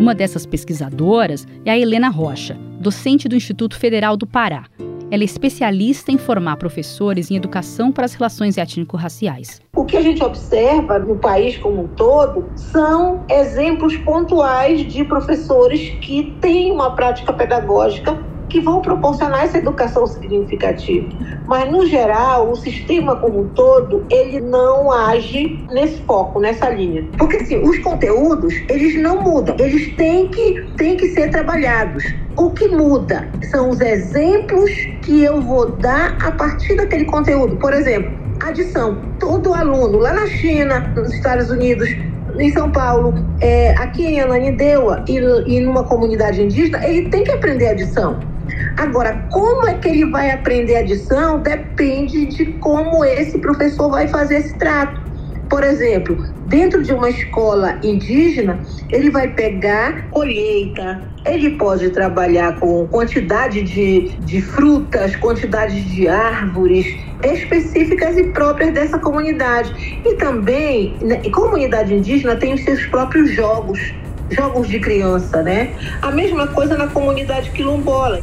Uma 0.02 0.16
dessas 0.16 0.48
pesquisadoras 0.48 1.46
é 1.64 1.70
a 1.70 1.78
Helena 1.78 2.10
Rocha, 2.10 2.58
docente 2.80 3.30
do 3.30 3.36
Instituto 3.36 3.78
Federal 3.78 4.18
do 4.18 4.26
Pará. 4.26 4.66
Ela 5.12 5.22
é 5.22 5.26
especialista 5.26 6.12
em 6.12 6.18
formar 6.18 6.58
professores 6.58 7.30
em 7.30 7.36
educação 7.36 7.92
para 7.92 8.06
as 8.06 8.16
relações 8.16 8.58
étnico-raciais. 8.58 9.62
O 9.76 9.86
que 9.86 9.96
a 9.96 10.02
gente 10.02 10.24
observa 10.24 10.98
no 10.98 11.18
país 11.18 11.56
como 11.60 11.84
um 11.84 11.88
todo 11.90 12.50
são 12.56 13.24
exemplos 13.30 13.96
pontuais 13.98 14.92
de 14.92 15.04
professores 15.04 15.92
que 16.02 16.36
têm 16.42 16.72
uma 16.72 16.96
prática 16.96 17.32
pedagógica 17.32 18.18
que 18.52 18.60
vão 18.60 18.82
proporcionar 18.82 19.46
essa 19.46 19.58
educação 19.58 20.06
significativa. 20.06 21.08
Mas, 21.48 21.72
no 21.72 21.86
geral, 21.86 22.52
o 22.52 22.56
sistema 22.56 23.16
como 23.16 23.42
um 23.42 23.48
todo, 23.50 24.06
ele 24.10 24.42
não 24.42 24.92
age 24.92 25.66
nesse 25.72 26.02
foco, 26.02 26.40
nessa 26.40 26.70
linha. 26.70 27.08
Porque, 27.18 27.38
assim, 27.38 27.64
os 27.64 27.80
conteúdos, 27.80 28.54
eles 28.68 29.02
não 29.02 29.22
mudam. 29.22 29.56
Eles 29.58 29.96
têm 29.96 30.28
que, 30.28 30.66
têm 30.78 30.98
que 30.98 31.08
ser 31.10 31.30
trabalhados. 31.30 32.04
O 32.38 32.52
que 32.52 32.68
muda 32.68 33.28
são 33.50 33.70
os 33.70 33.80
exemplos 33.80 34.70
que 35.02 35.24
eu 35.24 35.42
vou 35.42 35.72
dar 35.72 36.18
a 36.22 36.32
partir 36.32 36.76
daquele 36.76 37.06
conteúdo. 37.06 37.56
Por 37.56 37.74
exemplo, 37.74 38.12
adição. 38.44 38.98
Todo 39.18 39.54
aluno 39.54 39.98
lá 39.98 40.14
na 40.14 40.28
China, 40.28 40.80
nos 40.96 41.14
Estados 41.14 41.50
Unidos, 41.50 41.90
em 42.38 42.52
São 42.52 42.72
Paulo, 42.72 43.14
é, 43.40 43.72
aqui 43.78 44.06
em 44.06 44.22
Ananindeua 44.22 45.04
e, 45.08 45.18
e 45.48 45.60
numa 45.62 45.84
comunidade 45.84 46.42
indígena, 46.42 46.86
ele 46.86 47.10
tem 47.10 47.24
que 47.24 47.32
aprender 47.32 47.68
adição. 47.68 48.20
Agora, 48.78 49.28
como 49.32 49.68
é 49.68 49.76
que 49.76 49.90
ele 49.90 50.10
vai 50.10 50.32
aprender 50.32 50.78
adição 50.78 51.42
depende 51.42 52.26
de 52.28 52.46
como 52.54 53.04
esse 53.06 53.40
professor 53.40 53.90
vai 53.90 54.08
fazer 54.08 54.38
esse 54.38 54.58
trato. 54.58 55.02
Por 55.50 55.64
exemplo, 55.64 56.18
dentro 56.46 56.82
de 56.82 56.94
uma 56.94 57.10
escola 57.10 57.78
indígena, 57.84 58.62
ele 58.90 59.10
vai 59.10 59.28
pegar 59.28 60.10
colheita, 60.10 61.12
ele 61.26 61.58
pode 61.58 61.90
trabalhar 61.90 62.58
com 62.58 62.88
quantidade 62.88 63.62
de, 63.62 64.16
de 64.18 64.42
frutas, 64.42 65.16
quantidade 65.18 65.84
de 65.84 66.08
árvores 66.08 66.86
específicas 67.22 68.18
e 68.18 68.24
próprias 68.32 68.74
dessa 68.74 68.98
comunidade. 68.98 70.00
E 70.06 70.16
também, 70.16 70.98
né, 71.02 71.22
comunidade 71.32 71.94
indígena 71.94 72.38
tem 72.38 72.54
os 72.54 72.64
seus 72.64 72.86
próprios 72.86 73.32
jogos, 73.32 73.80
jogos 74.32 74.68
de 74.68 74.80
criança, 74.80 75.42
né? 75.42 75.74
A 76.02 76.12
mesma 76.12 76.48
coisa 76.48 76.78
na 76.78 76.88
comunidade 76.88 77.52
quilombola. 77.52 78.22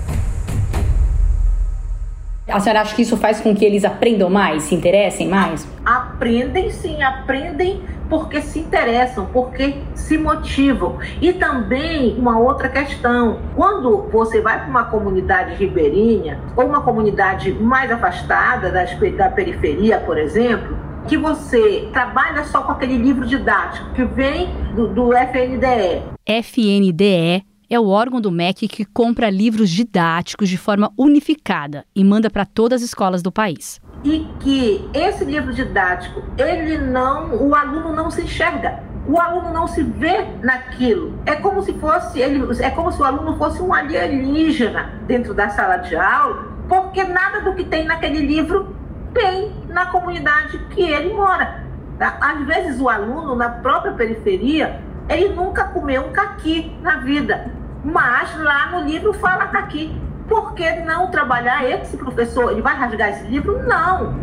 A 2.48 2.60
senhora 2.60 2.80
acha 2.80 2.94
que 2.94 3.02
isso 3.02 3.16
faz 3.18 3.40
com 3.40 3.54
que 3.54 3.62
eles 3.62 3.84
aprendam 3.84 4.30
mais, 4.30 4.62
se 4.62 4.74
interessem 4.74 5.28
mais? 5.28 5.68
Aprendem 5.84 6.70
sim, 6.70 7.02
aprendem 7.02 7.82
porque 8.08 8.40
se 8.40 8.60
interessam, 8.60 9.26
porque 9.26 9.76
se 9.94 10.16
motivam. 10.16 10.96
E 11.20 11.34
também 11.34 12.16
uma 12.18 12.38
outra 12.38 12.70
questão: 12.70 13.38
quando 13.54 14.08
você 14.10 14.40
vai 14.40 14.60
para 14.60 14.68
uma 14.68 14.84
comunidade 14.84 15.56
ribeirinha 15.56 16.40
ou 16.56 16.66
uma 16.66 16.80
comunidade 16.80 17.52
mais 17.52 17.90
afastada 17.90 18.70
da 18.70 19.28
periferia, 19.28 20.00
por 20.00 20.16
exemplo, 20.16 20.77
que 21.08 21.16
você 21.16 21.88
trabalha 21.92 22.44
só 22.44 22.62
com 22.62 22.72
aquele 22.72 22.96
livro 22.96 23.26
didático 23.26 23.92
que 23.94 24.04
vem 24.04 24.48
do, 24.74 24.88
do 24.88 25.12
FNDE. 25.14 26.02
FNDE 26.26 27.44
é 27.70 27.80
o 27.80 27.88
órgão 27.88 28.20
do 28.20 28.30
MEC 28.30 28.68
que 28.68 28.84
compra 28.84 29.30
livros 29.30 29.70
didáticos 29.70 30.48
de 30.48 30.58
forma 30.58 30.92
unificada 30.98 31.84
e 31.96 32.04
manda 32.04 32.30
para 32.30 32.44
todas 32.44 32.82
as 32.82 32.88
escolas 32.88 33.22
do 33.22 33.32
país. 33.32 33.80
E 34.04 34.26
que 34.40 34.88
esse 34.94 35.24
livro 35.24 35.52
didático, 35.52 36.22
ele 36.36 36.78
não, 36.78 37.34
o 37.34 37.54
aluno 37.54 37.94
não 37.94 38.10
se 38.10 38.22
enxerga. 38.22 38.82
O 39.06 39.18
aluno 39.18 39.50
não 39.50 39.66
se 39.66 39.82
vê 39.82 40.26
naquilo. 40.42 41.18
É 41.24 41.34
como 41.36 41.62
se 41.62 41.72
fosse 41.74 42.20
ele, 42.20 42.42
é 42.62 42.70
como 42.70 42.92
se 42.92 43.00
o 43.00 43.04
aluno 43.04 43.38
fosse 43.38 43.62
um 43.62 43.72
alienígena 43.72 45.00
dentro 45.06 45.32
da 45.32 45.48
sala 45.48 45.78
de 45.78 45.96
aula, 45.96 46.46
porque 46.68 47.02
nada 47.04 47.40
do 47.40 47.54
que 47.54 47.64
tem 47.64 47.86
naquele 47.86 48.20
livro 48.20 48.76
tem 49.14 49.50
na 49.68 49.86
comunidade 49.86 50.58
que 50.70 50.82
ele 50.82 51.14
mora. 51.14 51.62
Tá? 51.98 52.16
Às 52.20 52.46
vezes 52.46 52.80
o 52.80 52.88
aluno 52.88 53.34
na 53.34 53.48
própria 53.48 53.92
periferia 53.92 54.80
ele 55.08 55.30
nunca 55.30 55.64
comeu 55.64 56.06
um 56.06 56.12
caqui 56.12 56.76
na 56.82 56.98
vida. 56.98 57.50
Mas 57.82 58.36
lá 58.38 58.70
no 58.70 58.84
livro 58.84 59.12
fala 59.14 59.46
caqui. 59.46 59.98
Por 60.28 60.52
que 60.52 60.70
não 60.80 61.10
trabalhar 61.10 61.64
esse 61.64 61.96
professor? 61.96 62.52
Ele 62.52 62.60
vai 62.60 62.76
rasgar 62.76 63.08
esse 63.08 63.24
livro? 63.26 63.62
Não. 63.66 64.14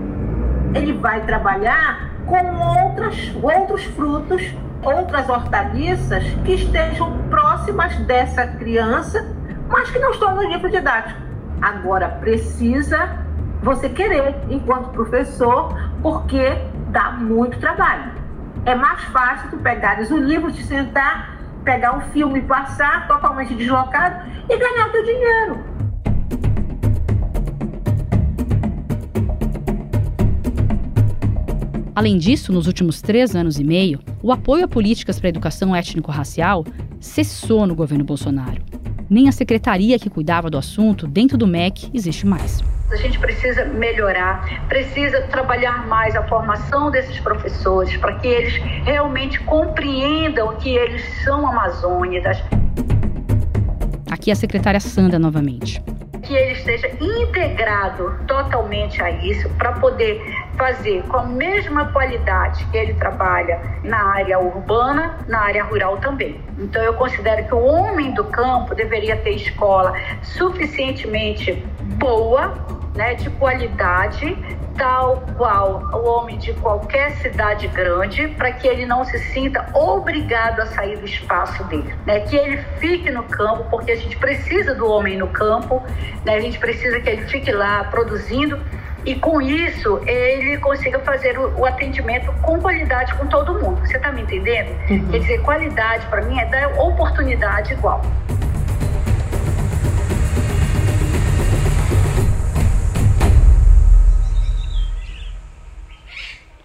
Ele 0.75 0.93
vai 0.93 1.21
trabalhar 1.25 2.11
com 2.27 2.37
outras, 2.37 3.15
outros 3.41 3.83
frutos, 3.85 4.43
outras 4.83 5.27
hortaliças 5.27 6.23
que 6.43 6.53
estejam 6.53 7.17
próximas 7.29 7.97
dessa 7.99 8.45
criança, 8.45 9.25
mas 9.67 9.89
que 9.89 9.97
não 9.97 10.11
estão 10.11 10.35
no 10.35 10.43
livro 10.43 10.69
didático. 10.69 11.19
Agora 11.61 12.09
precisa 12.09 13.24
você 13.65 13.89
querer 13.89 14.35
enquanto 14.47 14.91
professor, 14.91 15.75
porque 16.03 16.55
dá 16.91 17.13
muito 17.13 17.59
trabalho. 17.59 18.11
É 18.63 18.75
mais 18.75 19.03
fácil 19.05 19.49
tu 19.49 19.57
pegares 19.57 20.11
o 20.11 20.17
livro, 20.17 20.51
te 20.51 20.63
sentar, 20.63 21.35
pegar 21.63 21.97
um 21.97 22.01
filme, 22.11 22.43
passar 22.43 23.07
totalmente 23.07 23.55
deslocado 23.55 24.23
e 24.47 24.55
ganhar 24.55 24.91
teu 24.91 25.03
dinheiro. 25.03 25.75
Além 31.95 32.19
disso, 32.19 32.53
nos 32.53 32.67
últimos 32.67 33.01
três 33.01 33.35
anos 33.35 33.57
e 33.57 33.63
meio, 33.63 33.99
o 34.21 34.31
apoio 34.31 34.65
a 34.65 34.67
políticas 34.67 35.17
para 35.17 35.29
a 35.29 35.29
educação 35.29 35.75
étnico-racial 35.75 36.63
cessou 36.99 37.65
no 37.65 37.73
governo 37.73 38.03
Bolsonaro. 38.03 38.61
Nem 39.09 39.27
a 39.27 39.31
secretaria 39.31 39.97
que 39.97 40.09
cuidava 40.09 40.51
do 40.51 40.57
assunto 40.57 41.07
dentro 41.07 41.35
do 41.35 41.47
MEC 41.47 41.89
existe 41.93 42.27
mais. 42.27 42.61
A 42.91 42.95
gente 42.97 43.17
precisa 43.17 43.65
melhorar, 43.65 44.67
precisa 44.67 45.21
trabalhar 45.23 45.87
mais 45.87 46.15
a 46.15 46.23
formação 46.23 46.91
desses 46.91 47.19
professores 47.19 47.97
para 47.97 48.15
que 48.15 48.27
eles 48.27 48.53
realmente 48.83 49.39
compreendam 49.41 50.55
que 50.57 50.75
eles 50.75 51.03
são 51.23 51.47
amazônidas. 51.47 52.37
Aqui 54.09 54.31
a 54.31 54.35
secretária 54.35 54.79
Sandra 54.79 55.17
novamente 55.17 55.83
que 56.25 56.33
ele 56.33 56.53
esteja 56.53 56.87
integrado 56.99 58.17
totalmente 58.27 59.01
a 59.01 59.11
isso 59.11 59.47
para 59.49 59.73
poder 59.73 60.19
fazer 60.57 61.03
com 61.03 61.17
a 61.17 61.23
mesma 61.23 61.91
qualidade 61.91 62.65
que 62.65 62.77
ele 62.77 62.93
trabalha 62.95 63.59
na 63.83 64.13
área 64.13 64.39
urbana, 64.39 65.17
na 65.27 65.41
área 65.41 65.63
rural 65.63 65.97
também. 65.97 66.39
Então 66.57 66.81
eu 66.81 66.93
considero 66.93 67.45
que 67.45 67.53
o 67.53 67.63
homem 67.63 68.11
do 68.13 68.23
campo 68.23 68.73
deveria 68.73 69.17
ter 69.17 69.31
escola 69.31 69.93
suficientemente 70.21 71.53
boa, 71.97 72.53
né, 72.95 73.13
de 73.15 73.29
qualidade, 73.31 74.37
tal 74.77 75.23
qual 75.37 75.83
o 75.93 76.07
homem 76.07 76.37
de 76.37 76.53
qualquer 76.53 77.11
cidade 77.17 77.67
grande, 77.67 78.27
para 78.29 78.51
que 78.51 78.67
ele 78.67 78.85
não 78.85 79.03
se 79.03 79.17
sinta 79.31 79.65
obrigado 79.73 80.61
a 80.61 80.65
sair 80.67 80.97
do 80.97 81.05
espaço 81.05 81.63
dele, 81.65 81.93
né? 82.05 82.21
Que 82.21 82.35
ele 82.35 82.57
fique 82.79 83.09
no 83.09 83.23
campo, 83.23 83.65
porque 83.69 83.91
a 83.91 83.95
gente 83.95 84.17
precisa 84.17 84.73
do 84.75 84.89
homem 84.89 85.17
no 85.17 85.27
campo, 85.27 85.83
né? 86.25 86.35
A 86.35 86.39
gente 86.41 86.59
precisa 86.59 86.99
que 86.99 87.09
ele 87.09 87.25
fique 87.27 87.51
lá 87.51 87.85
produzindo 87.85 88.59
e 89.05 89.13
com 89.15 89.39
isso 89.39 89.99
ele 90.07 90.57
consiga 90.57 90.99
fazer 90.99 91.37
o, 91.37 91.59
o 91.59 91.65
atendimento 91.65 92.31
com 92.41 92.59
qualidade 92.59 93.13
com 93.13 93.27
todo 93.27 93.53
mundo. 93.53 93.79
Você 93.81 93.97
está 93.97 94.11
me 94.11 94.23
entendendo? 94.23 94.69
Uhum. 94.89 95.11
Quer 95.11 95.19
dizer, 95.19 95.41
qualidade 95.43 96.07
para 96.07 96.23
mim 96.23 96.39
é 96.39 96.45
dar 96.45 96.69
oportunidade 96.79 97.73
igual. 97.73 98.01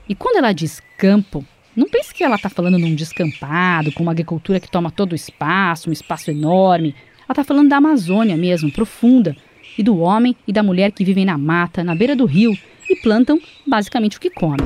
E 0.09 0.15
quando 0.15 0.39
ela 0.39 0.53
diz 0.53 0.83
campo, 0.99 1.45
não 1.77 1.89
pense 1.89 2.13
que 2.13 2.25
ela 2.25 2.35
está 2.35 2.49
falando 2.49 2.79
num 2.79 2.95
descampado, 2.95 3.93
com 3.93 4.03
uma 4.03 4.13
agricultura 4.13 4.59
que 4.59 4.69
toma 4.69 4.91
todo 4.91 5.13
o 5.13 5.15
espaço, 5.15 5.89
um 5.89 5.93
espaço 5.93 6.31
enorme. 6.31 6.97
Ela 7.19 7.33
está 7.33 7.45
falando 7.45 7.69
da 7.69 7.77
Amazônia 7.77 8.37
mesmo, 8.37 8.73
profunda, 8.73 9.37
e 9.81 9.83
do 9.83 9.99
homem 9.99 10.37
e 10.47 10.53
da 10.53 10.63
mulher 10.63 10.93
que 10.93 11.03
vivem 11.03 11.25
na 11.25 11.39
mata, 11.39 11.83
na 11.83 11.95
beira 11.95 12.15
do 12.15 12.27
rio 12.27 12.53
e 12.87 12.97
plantam 12.97 13.41
basicamente 13.67 14.19
o 14.19 14.21
que 14.21 14.29
comem. 14.29 14.59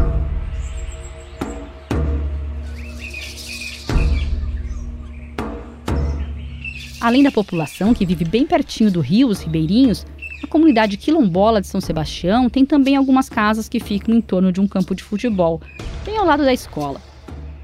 Além 7.01 7.23
da 7.23 7.31
população 7.31 7.95
que 7.95 8.05
vive 8.05 8.25
bem 8.25 8.45
pertinho 8.45 8.91
do 8.91 9.01
rio, 9.01 9.29
os 9.29 9.41
ribeirinhos, 9.41 10.05
a 10.43 10.49
comunidade 10.49 10.97
quilombola 10.97 11.61
de 11.61 11.69
São 11.69 11.81
Sebastião 11.81 12.51
tem 12.51 12.67
também 12.67 12.97
algumas 12.97 13.29
casas 13.29 13.69
que 13.69 13.79
ficam 13.79 14.13
em 14.17 14.21
torno 14.21 14.51
de 14.51 14.61
um 14.61 14.67
campo 14.67 14.97
de 14.97 15.05
futebol, 15.05 15.61
bem 16.05 16.17
ao 16.17 16.27
lado 16.27 16.43
da 16.43 16.53
escola. 16.53 17.01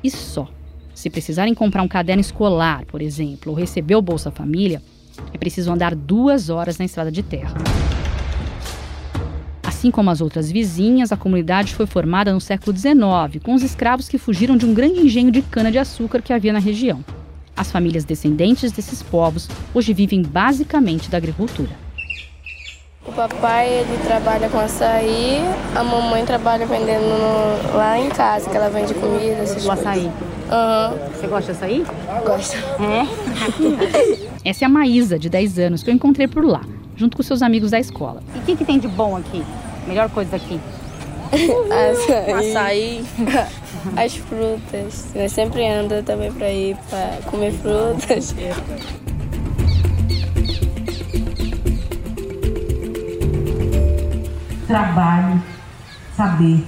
E 0.05 0.11
só. 0.11 0.49
Se 0.95 1.11
precisarem 1.11 1.55
comprar 1.55 1.83
um 1.83 1.89
caderno 1.89 2.21
escolar, 2.21 2.85
por 2.85 3.03
exemplo, 3.03 3.51
ou 3.51 3.59
receber 3.59 3.97
o 3.97 4.03
Bolsa 4.03 4.31
Família, 4.31 4.81
é 5.33 5.39
preciso 5.39 5.73
andar 5.73 5.95
duas 5.95 6.51
horas 6.51 6.79
na 6.79 6.85
estrada 6.85 7.11
de 7.11 7.23
terra. 7.23 7.55
Assim 9.63 9.91
como 9.91 10.11
as 10.11 10.21
outras 10.21 10.51
vizinhas, 10.51 11.11
a 11.11 11.17
comunidade 11.17 11.75
foi 11.75 11.87
formada 11.87 12.33
no 12.33 12.41
século 12.41 12.77
XIX, 12.77 13.43
com 13.43 13.55
os 13.55 13.63
escravos 13.63 14.09
que 14.09 14.19
fugiram 14.19 14.57
de 14.57 14.67
um 14.67 14.75
grande 14.75 15.01
engenho 15.01 15.31
de 15.31 15.41
cana-de-açúcar 15.41 16.21
que 16.21 16.33
havia 16.33 16.53
na 16.53 16.59
região. 16.59 17.05
As 17.57 17.71
famílias 17.71 18.05
descendentes 18.05 18.73
desses 18.73 19.03
povos 19.03 19.49
hoje 19.75 19.93
vivem 19.93 20.23
basicamente 20.23 21.11
da 21.11 21.17
agricultura. 21.17 21.71
O 23.07 23.13
papai 23.13 23.69
ele 23.69 23.99
trabalha 24.05 24.49
com 24.51 24.59
açaí, 24.59 25.41
a 25.75 25.83
mamãe 25.83 26.25
trabalha 26.27 26.67
vendendo 26.67 27.03
no, 27.03 27.77
lá 27.77 27.99
em 27.99 28.11
casa, 28.11 28.49
que 28.51 28.57
ela 28.57 28.69
vende 28.69 28.93
comida, 28.95 29.43
essas 29.43 29.65
o 29.65 29.71
açaí? 29.71 30.11
Uhum. 30.51 30.99
Você 31.15 31.27
gosta 31.29 31.53
de 31.53 31.59
açaí? 31.59 31.87
Gosto. 32.27 32.57
É? 34.45 34.51
Essa 34.51 34.65
é 34.65 34.67
a 34.67 34.69
Maísa, 34.69 35.19
de 35.19 35.29
10 35.29 35.59
anos, 35.59 35.83
que 35.83 35.91
eu 35.91 35.95
encontrei 35.95 36.27
por 36.27 36.45
lá, 36.45 36.63
junto 36.97 37.17
com 37.17 37.23
seus 37.23 37.41
amigos 37.41 37.71
da 37.71 37.79
escola. 37.79 38.23
E 38.35 38.39
o 38.39 38.43
que, 38.43 38.57
que 38.57 38.65
tem 38.65 38.79
de 38.79 38.89
bom 38.89 39.17
aqui? 39.17 39.45
Melhor 39.87 40.11
coisa 40.11 40.37
aqui? 40.37 40.61
açaí. 41.33 42.35
açaí. 42.35 43.05
As 43.97 44.17
frutas. 44.17 45.13
Nós 45.15 45.33
sempre 45.33 45.67
anda 45.67 46.03
também 46.03 46.33
para 46.33 46.51
ir 46.51 46.77
para 46.89 47.31
comer 47.31 47.53
frutas. 47.53 48.35
trabalho, 54.67 55.43
saber, 56.17 56.65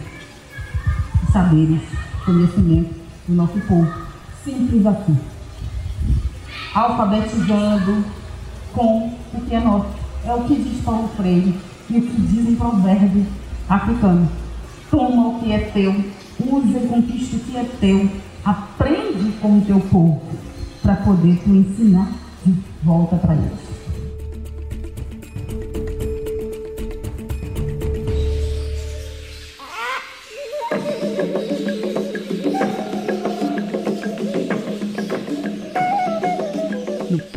saberes, 1.32 1.82
conhecimento 2.24 3.01
do 3.26 3.34
nosso 3.34 3.58
povo. 3.60 3.90
Simples 4.44 4.86
assim. 4.86 5.18
Alfabetizando 6.74 8.04
com 8.72 9.12
o 9.34 9.40
que 9.42 9.54
é 9.54 9.60
nosso. 9.60 9.88
É 10.24 10.34
o 10.34 10.44
que 10.44 10.54
diz 10.54 10.82
Paulo 10.82 11.08
Freire 11.16 11.54
e 11.90 11.98
o 11.98 12.02
que 12.02 12.20
diz 12.22 12.48
em 12.48 12.54
provérbio 12.54 13.26
africano. 13.68 14.28
Toma 14.90 15.28
o 15.28 15.40
que 15.40 15.52
é 15.52 15.58
teu, 15.58 15.92
usa 16.40 16.78
e 16.78 16.86
conquista 16.88 17.36
o 17.36 17.40
que 17.40 17.56
é 17.56 17.64
teu, 17.80 18.10
aprende 18.44 19.32
com 19.40 19.58
o 19.58 19.60
teu 19.62 19.80
povo, 19.80 20.22
para 20.82 20.96
poder 20.96 21.40
tu 21.42 21.50
ensinar 21.50 22.12
de 22.44 22.54
volta 22.82 23.16
para 23.16 23.34
eles. 23.34 23.71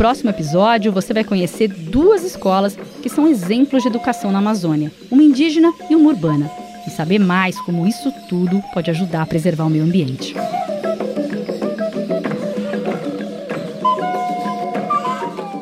Próximo 0.06 0.30
episódio, 0.30 0.92
você 0.92 1.16
vai 1.16 1.24
conhecer 1.24 1.68
duas 1.68 2.24
escolas 2.24 2.78
que 3.02 3.10
são 3.10 3.28
exemplos 3.28 3.82
de 3.82 3.88
educação 3.88 4.32
na 4.32 4.38
Amazônia, 4.38 4.92
uma 5.10 5.24
indígena 5.24 5.74
e 5.90 5.96
uma 5.96 6.12
urbana, 6.12 6.48
e 6.86 6.92
saber 6.92 7.18
mais 7.18 7.60
como 7.62 7.88
isso 7.88 8.14
tudo 8.30 8.62
pode 8.72 8.92
ajudar 8.92 9.24
a 9.24 9.26
preservar 9.26 9.66
o 9.66 9.70
meio 9.72 9.84
ambiente. 9.84 10.36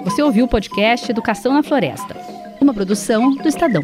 Você 0.04 0.22
ouviu 0.22 0.44
o 0.44 0.50
podcast 0.50 1.10
Educação 1.10 1.54
na 1.54 1.64
Floresta, 1.64 2.14
uma 2.60 2.74
produção 2.74 3.32
do 3.32 3.48
Estadão. 3.48 3.84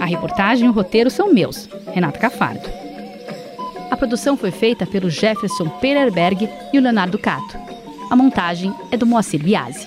A 0.00 0.06
reportagem 0.06 0.66
e 0.66 0.68
o 0.68 0.72
roteiro 0.72 1.08
são 1.08 1.32
meus, 1.32 1.68
Renata 1.92 2.18
Cafardo. 2.18 2.68
A 3.88 3.96
produção 3.96 4.36
foi 4.36 4.50
feita 4.50 4.84
pelo 4.84 5.08
Jefferson 5.08 5.68
Pererberg 5.80 6.50
e 6.72 6.78
o 6.78 6.82
Leonardo 6.82 7.16
Cato. 7.16 7.69
A 8.10 8.16
montagem 8.16 8.74
é 8.90 8.96
do 8.96 9.06
Moacir 9.06 9.40
Biasi. 9.40 9.86